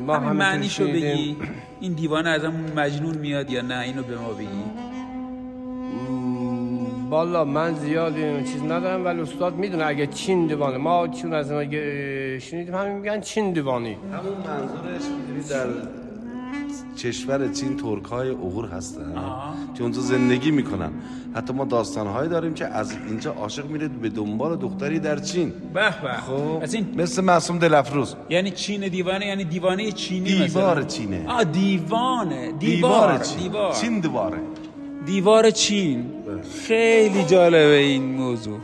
ما 0.00 0.16
همین 0.16 0.32
معنیشو. 0.32 0.84
بگی. 0.86 1.36
این 1.80 1.92
دیوانه 1.92 2.30
ازمون 2.30 2.72
مجنون 2.76 3.18
میاد 3.18 3.50
یا 3.50 3.62
نه؟ 3.62 3.78
اینو 3.78 4.02
به 4.02 4.18
ما 4.18 4.28
بگی. 4.28 4.89
والا 7.10 7.44
من 7.44 7.74
زیاد 7.74 8.16
این 8.16 8.44
چیز 8.44 8.62
ندارم 8.62 9.04
ولی 9.04 9.20
استاد 9.20 9.54
می‌دونه 9.56 9.86
اگه 9.86 10.06
چین 10.06 10.46
دیوانه. 10.46 10.76
ما 10.76 11.08
چون 11.08 11.32
از 11.32 11.50
گ- 11.52 11.74
شنیدیم 12.40 12.74
همین 12.74 12.92
میگن 12.92 13.20
چین 13.20 13.52
دیوانی. 13.52 13.92
همون 13.92 14.32
منظورش 14.46 15.02
می‌دونی 15.18 15.42
در 15.50 15.66
کشور 16.98 17.48
چین 17.52 17.76
ترک 17.76 18.04
های 18.04 18.30
اغور 18.30 18.66
هستن 18.68 19.14
که 19.74 19.82
اونجا 19.82 20.00
زندگی 20.00 20.50
می‌کنن. 20.50 20.90
حتی 21.34 21.52
ما 21.52 21.64
داستان 21.64 22.06
هایی 22.06 22.28
داریم 22.28 22.54
که 22.54 22.66
از 22.66 22.96
اینجا 23.08 23.32
عاشق 23.32 23.66
میره 23.66 23.88
به 23.88 24.08
دنبال 24.08 24.56
دختری 24.56 24.98
در 24.98 25.18
چین. 25.18 25.48
به 25.74 25.80
به. 26.02 26.12
خب. 26.26 26.62
از 26.62 26.74
این 26.74 26.86
مثل 26.96 27.24
معصوم 27.24 27.58
دلفروز 27.58 28.14
یعنی 28.30 28.50
چین 28.50 28.88
دیوانه 28.88 29.26
یعنی 29.26 29.44
دیوانه 29.44 29.92
چینی 29.92 30.24
دیوار 30.38 30.76
مثلا. 30.76 30.84
چینه. 30.84 31.24
آه 31.28 31.44
دیوانه. 31.44 32.52
دیوار 32.52 32.58
دیوار 32.58 33.18
چین. 33.24 33.38
دیوار. 33.42 33.74
چین 33.74 34.00
دیواره. 34.00 34.38
دیوار 35.06 35.50
چین. 35.50 36.04
خیلی 36.67 37.23
جالبه 37.23 37.77
این 37.77 38.03
موضوع 38.03 38.59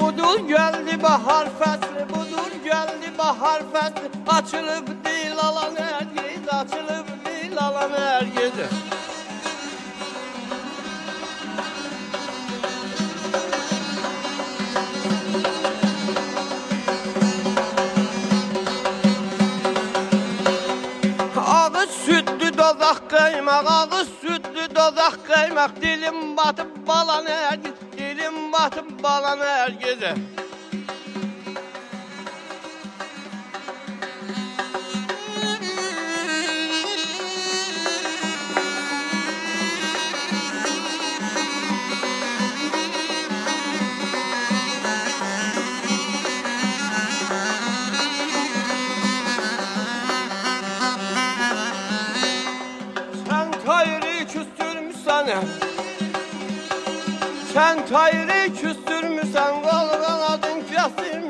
Budur 0.00 0.48
geldi 0.48 1.02
bahar 1.02 1.48
faslı, 1.58 2.08
budur 2.08 2.64
geldi 2.64 3.18
bahar 3.18 3.62
faslı 3.72 4.06
Açılıp 4.28 4.88
dil 5.04 5.38
alan 5.38 5.76
dil 6.69 7.57
alan 7.57 7.91
her 7.91 8.21
gece. 8.21 8.65
Ağız 21.37 21.89
sütlü 21.89 22.57
dozak 22.57 23.09
kaymak, 23.09 23.65
ağız 23.71 24.07
sütlü 24.21 24.75
dozak 24.75 25.27
kaymak 25.27 25.81
Dilim 25.81 26.37
batıp 26.37 26.87
balan 26.87 27.25
her 27.25 27.53
gece, 27.53 27.73
dilim 27.97 28.53
batıp 28.53 29.03
balan 29.03 29.39
her 29.39 29.69
gece 29.69 30.15
benim 55.31 55.43
Sen 57.53 57.87
kayrı 57.87 58.53
küstürmüsen 58.53 59.61
kol 59.61 59.89
kanadın 60.03 60.61
kesin 60.61 61.20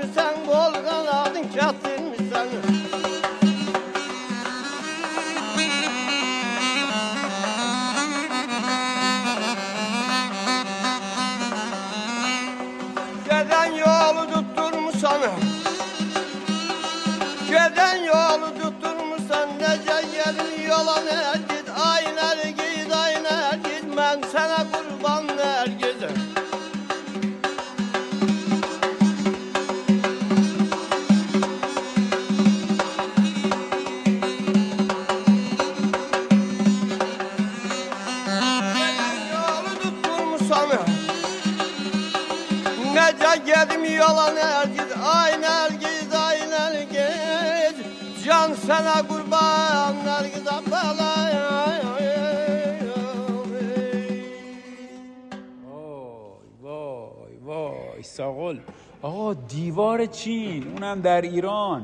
چین 60.12 60.67
اونم 60.67 61.02
در 61.02 61.21
ایران. 61.21 61.84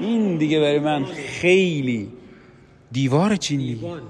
این 0.00 0.38
دیگه 0.38 0.60
برای 0.60 0.78
من 0.78 1.04
خیلی 1.04 2.12
دیوار 2.92 3.36
چینی. 3.36 3.74
دیوان. 3.74 4.00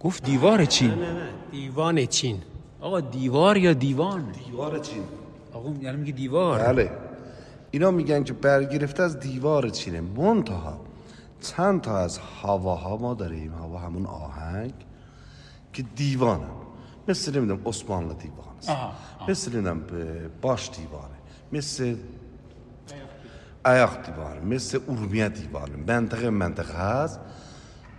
گفت 0.00 0.24
دیوار 0.24 0.64
چین. 0.64 0.90
نه 0.90 1.12
نه 1.12 1.28
دیوان 1.50 2.06
چین. 2.06 2.38
آقا 2.80 3.00
دیوار 3.00 3.56
یا 3.56 3.72
دیوان؟ 3.72 4.32
دیوار 4.46 4.78
چین. 4.78 5.02
آقا 5.52 5.70
یعنی 5.80 5.96
میگه 5.96 6.12
دیوار. 6.12 6.58
بله. 6.58 6.90
اینا 7.70 7.90
میگن 7.90 8.24
که 8.24 8.32
برگرفته 8.32 9.02
از 9.02 9.20
دیوار 9.20 9.68
چینه. 9.68 10.00
منتها 10.00 10.80
چند 11.40 11.80
تا 11.80 11.98
از 11.98 12.18
هواها 12.42 12.96
ما 12.96 13.14
داریم 13.14 13.52
هوا 13.52 13.78
همون 13.78 14.06
آهنگ 14.06 14.72
که 15.72 15.82
دیوانه. 15.96 16.46
مثل 17.08 17.36
نمی‌دونم 17.36 17.60
عثمانlı 17.66 18.14
دیوان 18.14 18.56
است. 18.58 18.70
مثل 19.28 19.52
نمی‌دونم 19.52 19.82
باش 20.42 20.70
دیوانه. 20.70 21.14
مثل 21.52 21.96
ayak 23.64 24.06
divarı, 24.06 24.42
مثل 24.42 24.80
Urmiye 24.88 25.28
divarı, 25.36 25.76
منطقه 25.88 26.30
منطقه 26.30 26.74
هست. 26.74 27.20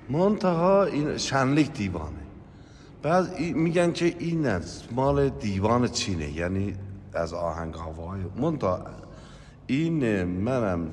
منتها 0.09 0.83
این 0.83 1.17
شنلیک 1.17 1.73
دیوانه. 1.73 2.23
بعد 3.03 3.39
میگن 3.39 3.91
که 3.91 4.15
این 4.19 4.47
از 4.47 4.83
مال 4.91 5.29
دیوان 5.29 5.87
چینه 5.87 6.31
یعنی 6.31 6.75
از 7.13 7.33
آهنگ 7.33 7.75
هوای 7.75 8.21
منتها 8.37 8.85
این 9.67 10.23
منم 10.23 10.89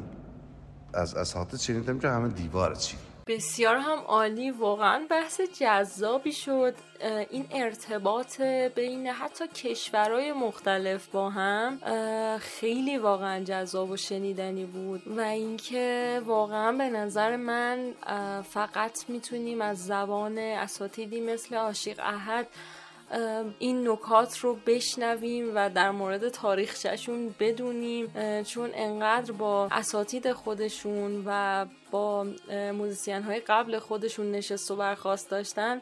از 0.95 1.15
اساتید 1.15 1.61
شنیدم 1.61 1.99
که 1.99 2.09
همه 2.09 2.29
دیوار 2.29 2.75
چینه. 2.75 3.10
بسیار 3.31 3.77
هم 3.77 3.99
عالی 3.99 4.51
واقعا 4.51 5.07
بحث 5.11 5.41
جذابی 5.41 6.33
شد. 6.33 6.75
این 7.31 7.47
ارتباط 7.51 8.41
بین 8.75 9.07
حتی 9.07 9.49
کشورهای 9.49 10.33
مختلف 10.33 11.07
با 11.07 11.31
هم 11.31 11.79
خیلی 12.39 12.99
واقعا 12.99 13.45
جذاب 13.45 13.91
و 13.91 13.97
شنیدنی 13.97 14.65
بود. 14.65 15.03
و 15.19 15.21
اینکه 15.21 16.21
واقعا 16.25 16.73
به 16.73 16.89
نظر 16.89 17.37
من 17.37 17.93
فقط 18.51 19.05
می‌تونیم 19.09 19.61
از 19.61 19.87
زبان 19.87 20.39
اساتیدی 20.39 21.21
مثل 21.21 21.55
عاشق 21.55 22.01
احد 22.01 22.47
این 23.59 23.89
نکات 23.89 24.39
رو 24.39 24.59
بشنویم 24.67 25.53
و 25.55 25.71
در 25.71 25.91
مورد 25.91 26.29
تاریخچهشون 26.29 27.35
بدونیم 27.41 28.13
چون 28.43 28.71
انقدر 28.75 29.33
با 29.33 29.69
اساتید 29.71 30.33
خودشون 30.33 31.23
و 31.27 31.67
با 31.91 32.27
موزیسین 32.51 33.23
های 33.23 33.41
قبل 33.41 33.79
خودشون 33.79 34.31
نشست 34.31 34.71
و 34.71 34.77
برخواست 34.77 35.31
داشتن. 35.31 35.81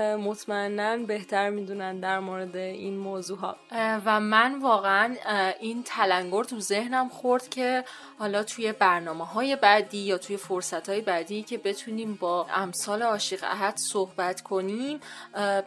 مطمئنا 0.00 0.96
بهتر 0.96 1.50
می‌دونن 1.50 2.00
در 2.00 2.18
مورد 2.18 2.56
این 2.56 2.98
موضوع 2.98 3.38
ها 3.38 3.56
و 4.04 4.20
من 4.20 4.58
واقعا 4.58 5.16
این 5.60 5.82
تلنگر 5.82 6.44
تو 6.44 6.60
ذهنم 6.60 7.08
خورد 7.08 7.48
که 7.48 7.84
حالا 8.18 8.42
توی 8.42 8.72
برنامه 8.72 9.26
های 9.26 9.56
بعدی 9.56 9.98
یا 9.98 10.18
توی 10.18 10.36
فرصت 10.36 10.88
های 10.88 11.00
بعدی 11.00 11.42
که 11.42 11.58
بتونیم 11.58 12.14
با 12.14 12.46
امثال 12.54 13.02
عاشق 13.02 13.44
احد 13.44 13.76
صحبت 13.76 14.40
کنیم 14.40 15.00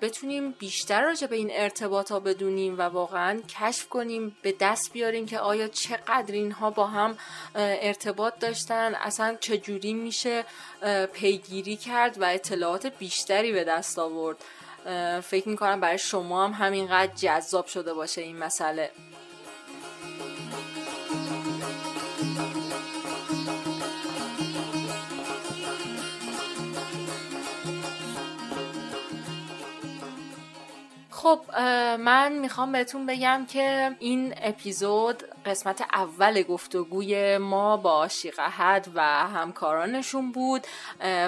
بتونیم 0.01 0.51
بیشتر 0.51 1.01
راجع 1.01 1.27
به 1.27 1.35
این 1.35 1.49
ارتباط 1.53 2.11
ها 2.11 2.19
بدونیم 2.19 2.77
و 2.77 2.81
واقعا 2.81 3.41
کشف 3.59 3.89
کنیم 3.89 4.38
به 4.41 4.55
دست 4.59 4.93
بیاریم 4.93 5.25
که 5.25 5.39
آیا 5.39 5.67
چقدر 5.67 6.33
اینها 6.33 6.69
با 6.69 6.88
هم 6.88 7.17
ارتباط 7.55 8.39
داشتن 8.39 8.95
اصلا 8.95 9.35
چجوری 9.39 9.93
میشه 9.93 10.43
پیگیری 11.13 11.75
کرد 11.75 12.21
و 12.21 12.25
اطلاعات 12.25 12.88
بیشتری 12.88 13.51
به 13.51 13.63
دست 13.63 13.99
آورد. 13.99 14.14
فکر 15.21 15.49
می‌کنم 15.49 15.80
برای 15.80 15.97
شما 15.97 16.47
هم 16.47 16.65
همینقدر 16.65 17.12
جذاب 17.15 17.65
شده 17.65 17.93
باشه 17.93 18.21
این 18.21 18.38
مسئله. 18.38 18.91
خب 31.12 31.41
من 31.99 32.32
می‌خوام 32.32 32.71
بهتون 32.71 33.06
بگم 33.06 33.45
که 33.49 33.95
این 33.99 34.34
اپیزود 34.38 35.23
قسمت 35.45 35.81
اول 35.81 36.43
گفتگوی 36.43 37.38
ما 37.38 37.77
با 37.77 38.08
شیقهد 38.08 38.88
و 38.95 39.01
همکارانشون 39.27 40.31
بود 40.31 40.67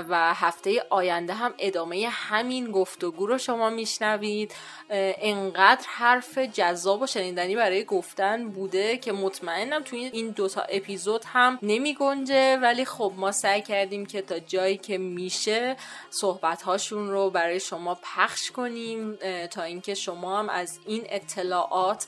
و 0.10 0.34
هفته 0.34 0.84
آینده 0.90 1.34
هم 1.34 1.54
ادامه 1.60 2.08
همین 2.12 2.72
گفتگو 2.72 3.28
رو 3.28 3.38
شما 3.38 3.70
میشنوید. 3.70 4.54
انقدر 4.90 5.86
حرف 5.88 6.38
جذاب 6.38 7.02
و 7.02 7.08
شنیدنی 7.08 7.56
برای 7.56 7.86
گفتن 7.86 8.50
بوده 8.50 8.98
که 8.98 9.12
مطمئنم 9.12 9.84
توی 9.84 10.00
این 10.00 10.30
دوتا 10.30 10.62
اپیزود 10.62 11.24
هم 11.26 11.60
نمی 11.62 11.94
گنجه 11.94 12.58
ولی 12.58 12.86
خب 12.86 13.14
ما 13.16 13.32
سعی 13.32 13.62
کردیم 13.62 14.06
که 14.06 14.22
تا 14.22 14.40
جایی 14.40 14.78
که 14.78 14.98
میشه 14.98 15.76
صحبت 16.10 16.62
هاشون 16.62 17.10
رو 17.10 17.30
برای 17.30 17.60
شما 17.60 17.98
پخش 18.04 18.52
کنیم. 18.52 19.18
تا 19.52 19.64
اینکه 19.64 19.94
شما 19.94 20.40
هم 20.40 20.50
از 20.50 20.80
این 20.86 21.04
اطلاعات 21.10 22.08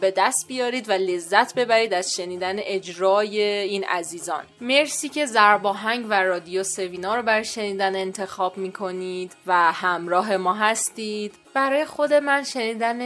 به 0.00 0.14
دست 0.16 0.48
بیارید 0.48 0.88
و 0.88 0.92
لذت 0.92 1.54
ببرید 1.54 1.94
از 1.94 2.14
شنیدن 2.14 2.56
اجرای 2.58 3.42
این 3.42 3.84
عزیزان. 3.84 4.44
مرسی 4.60 5.08
که 5.08 5.26
زرباهنگ 5.26 6.06
و 6.08 6.22
رادیو 6.22 6.64
سوینا 6.64 7.16
رو 7.16 7.22
برای 7.22 7.44
شنیدن 7.44 7.96
انتخاب 7.96 8.56
می‌کنید 8.56 9.32
و 9.46 9.72
همراه 9.72 10.36
ما 10.36 10.54
هستید. 10.54 11.34
برای 11.54 11.84
خود 11.84 12.14
من 12.14 12.42
شنیدن 12.44 13.00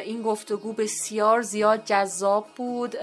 این 0.00 0.22
گفتگو 0.22 0.72
بسیار 0.72 1.42
زیاد 1.42 1.84
جذاب 1.84 2.46
بود. 2.56 2.96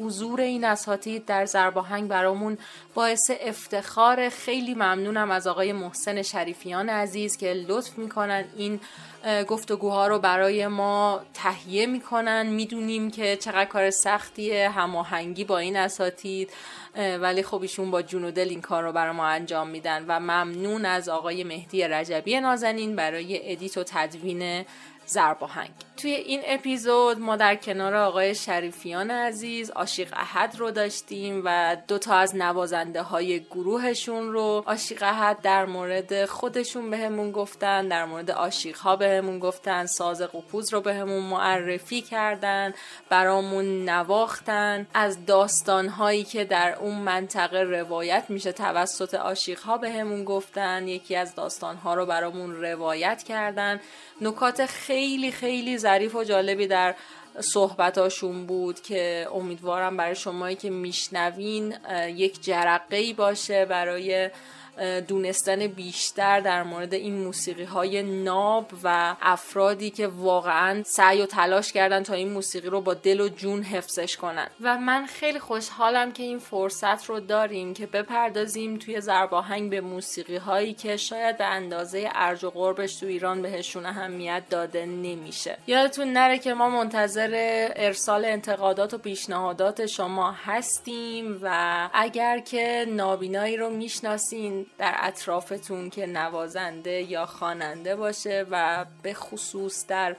حضور 0.00 0.40
این 0.40 0.64
اساتید 0.64 1.24
در 1.24 1.46
زرباهنگ 1.46 2.08
برامون 2.08 2.58
باعث 2.94 3.30
افتخار. 3.40 4.28
خیلی 4.28 4.74
ممنونم 4.74 5.30
از 5.30 5.46
آقای 5.46 5.72
محسن 5.72 6.22
شریفیان 6.22 6.88
عزیز 6.88 7.36
که 7.36 7.52
لطف 7.68 7.98
می‌کنن 7.98 8.44
این 8.56 8.80
گفتگوها 9.48 10.06
رو 10.06 10.18
برای 10.18 10.66
ما 10.66 11.20
تهیه 11.34 11.86
می‌کنن. 11.86 12.46
می‌دونیم 12.46 13.10
که 13.10 13.36
چقدر 13.36 13.64
کار 13.64 13.90
سختیه. 13.90 14.68
هماهنگی 14.68 15.44
با 15.44 15.58
این 15.58 15.76
اساتید. 15.76 16.50
ولی 16.96 17.42
خب 17.42 17.62
ایشون 17.62 17.90
با 17.90 18.02
جون 18.02 18.24
و 18.24 18.30
دل 18.30 18.48
این 18.48 18.60
کار 18.60 18.82
رو 18.82 18.92
برای 18.92 19.16
ما 19.16 19.26
انجام 19.26 19.68
میدن 19.68 20.04
و 20.08 20.20
ممنون 20.20 20.84
از 20.84 21.08
آقای 21.08 21.44
مهدی 21.44 21.82
رجبی 21.82 22.40
نازنین 22.40 22.96
برای 22.96 23.52
ادیت 23.52 23.76
و 23.76 23.84
تدوین 23.86 24.64
زرباهنگ 25.06 25.70
توی 26.02 26.12
این 26.12 26.42
اپیزود 26.44 27.18
ما 27.20 27.36
در 27.36 27.56
کنار 27.56 27.94
آقای 27.94 28.34
شریفیان 28.34 29.10
عزیز 29.10 29.70
آشیق 29.70 30.12
احد 30.12 30.56
رو 30.58 30.70
داشتیم 30.70 31.42
و 31.44 31.76
دو 31.88 31.98
تا 31.98 32.14
از 32.14 32.36
نوازنده 32.36 33.02
های 33.02 33.40
گروهشون 33.40 34.32
رو 34.32 34.62
آشیق 34.66 35.02
احد 35.02 35.40
در 35.40 35.64
مورد 35.64 36.24
خودشون 36.24 36.90
بهمون 36.90 37.26
به 37.26 37.32
گفتن 37.32 37.88
در 37.88 38.04
مورد 38.04 38.30
آشیق 38.30 38.76
ها 38.76 38.96
بهمون 38.96 39.38
به 39.40 39.46
گفتن 39.46 39.86
ساز 39.86 40.22
قپوز 40.22 40.72
رو 40.72 40.80
بهمون 40.80 41.20
به 41.22 41.28
معرفی 41.28 42.00
کردن 42.02 42.74
برامون 43.08 43.84
نواختن. 43.88 44.86
از 44.94 45.26
داستان 45.26 45.88
هایی 45.88 46.24
که 46.24 46.44
در 46.44 46.74
اون 46.80 46.94
منطقه 46.94 47.62
روایت 47.62 48.24
میشه 48.28 48.52
توسط 48.52 49.14
آشیق 49.14 49.60
ها 49.60 49.78
بهمون 49.78 50.18
به 50.18 50.24
گفتن 50.24 50.88
یکی 50.88 51.16
از 51.16 51.34
داستان 51.34 51.76
ها 51.76 51.94
رو 51.94 52.06
برامون 52.06 52.62
روایت 52.62 53.22
کردن. 53.22 53.80
نکات 54.20 54.66
خیلی 54.66 55.32
خیلی 55.32 55.78
ظریف 55.92 56.14
و 56.14 56.24
جالبی 56.24 56.66
در 56.66 56.94
صحبتاشون 57.40 58.46
بود 58.46 58.80
که 58.80 59.26
امیدوارم 59.34 59.96
برای 59.96 60.14
شمایی 60.14 60.56
که 60.56 60.70
میشنوین 60.70 61.74
یک 62.08 62.44
جرقه 62.44 63.12
باشه 63.12 63.64
برای 63.64 64.30
دونستن 65.08 65.66
بیشتر 65.66 66.40
در 66.40 66.62
مورد 66.62 66.94
این 66.94 67.14
موسیقی 67.24 67.64
های 67.64 68.02
ناب 68.02 68.70
و 68.84 69.16
افرادی 69.20 69.90
که 69.90 70.06
واقعا 70.06 70.82
سعی 70.86 71.22
و 71.22 71.26
تلاش 71.26 71.72
کردن 71.72 72.02
تا 72.02 72.14
این 72.14 72.28
موسیقی 72.32 72.68
رو 72.68 72.80
با 72.80 72.94
دل 72.94 73.20
و 73.20 73.28
جون 73.28 73.62
حفظش 73.62 74.16
کنن. 74.16 74.46
و 74.60 74.78
من 74.78 75.06
خیلی 75.06 75.38
خوشحالم 75.38 76.12
که 76.12 76.22
این 76.22 76.38
فرصت 76.38 77.04
رو 77.04 77.20
داریم 77.20 77.74
که 77.74 77.86
بپردازیم 77.86 78.76
توی 78.76 79.00
زرباهنگ 79.00 79.70
به 79.70 79.80
موسیقی 79.80 80.36
هایی 80.36 80.74
که 80.74 80.96
شاید 80.96 81.38
به 81.38 81.44
اندازه 81.44 82.10
ارج 82.14 82.44
و 82.44 82.50
قربش 82.50 82.96
تو 82.96 83.06
ایران 83.06 83.42
بهشون 83.42 83.86
اهمیت 83.86 84.42
داده 84.50 84.86
نمیشه. 84.86 85.58
یادتون 85.66 86.12
نره 86.12 86.38
که 86.38 86.54
ما 86.54 86.68
منتظر 86.68 87.30
ارسال 87.76 88.24
انتقادات 88.24 88.94
و 88.94 88.98
پیشنهادات 88.98 89.86
شما 89.86 90.32
هستیم 90.32 91.38
و 91.42 91.88
اگر 91.92 92.38
که 92.38 92.86
نابینایی 92.88 93.56
رو 93.56 93.70
می‌شناسین 93.70 94.61
در 94.78 94.94
اطرافتون 94.98 95.90
که 95.90 96.06
نوازنده 96.06 97.02
یا 97.02 97.26
خواننده 97.26 97.96
باشه 97.96 98.46
و 98.50 98.84
به 99.02 99.14
خصوص 99.14 99.86
در 99.86 100.16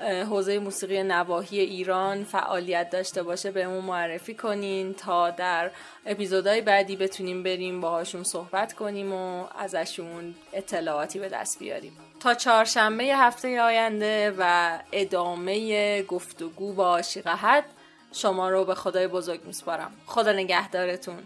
حوزه 0.00 0.58
موسیقی 0.58 1.02
نواحی 1.02 1.60
ایران 1.60 2.24
فعالیت 2.24 2.90
داشته 2.90 3.22
باشه 3.22 3.50
بهمون 3.50 3.84
معرفی 3.84 4.34
کنین 4.34 4.94
تا 4.94 5.30
در 5.30 5.70
اپیزودهای 6.06 6.60
بعدی 6.60 6.96
بتونیم 6.96 7.42
بریم 7.42 7.80
باهاشون 7.80 8.22
صحبت 8.22 8.72
کنیم 8.72 9.12
و 9.12 9.46
ازشون 9.58 10.34
اطلاعاتی 10.52 11.18
به 11.18 11.28
دست 11.28 11.58
بیاریم. 11.58 11.92
تا 12.20 12.34
چهارشنبه 12.34 13.04
هفته 13.04 13.60
آینده 13.60 14.34
و 14.38 14.78
ادامه 14.92 16.02
گفتگو 16.02 16.72
با 16.72 17.02
شیقهت 17.02 17.64
شما 18.12 18.50
رو 18.50 18.64
به 18.64 18.74
خدای 18.74 19.06
بزرگ 19.06 19.44
میسپارم. 19.44 19.92
خدا 20.06 20.32
نگهدارتون. 20.32 21.18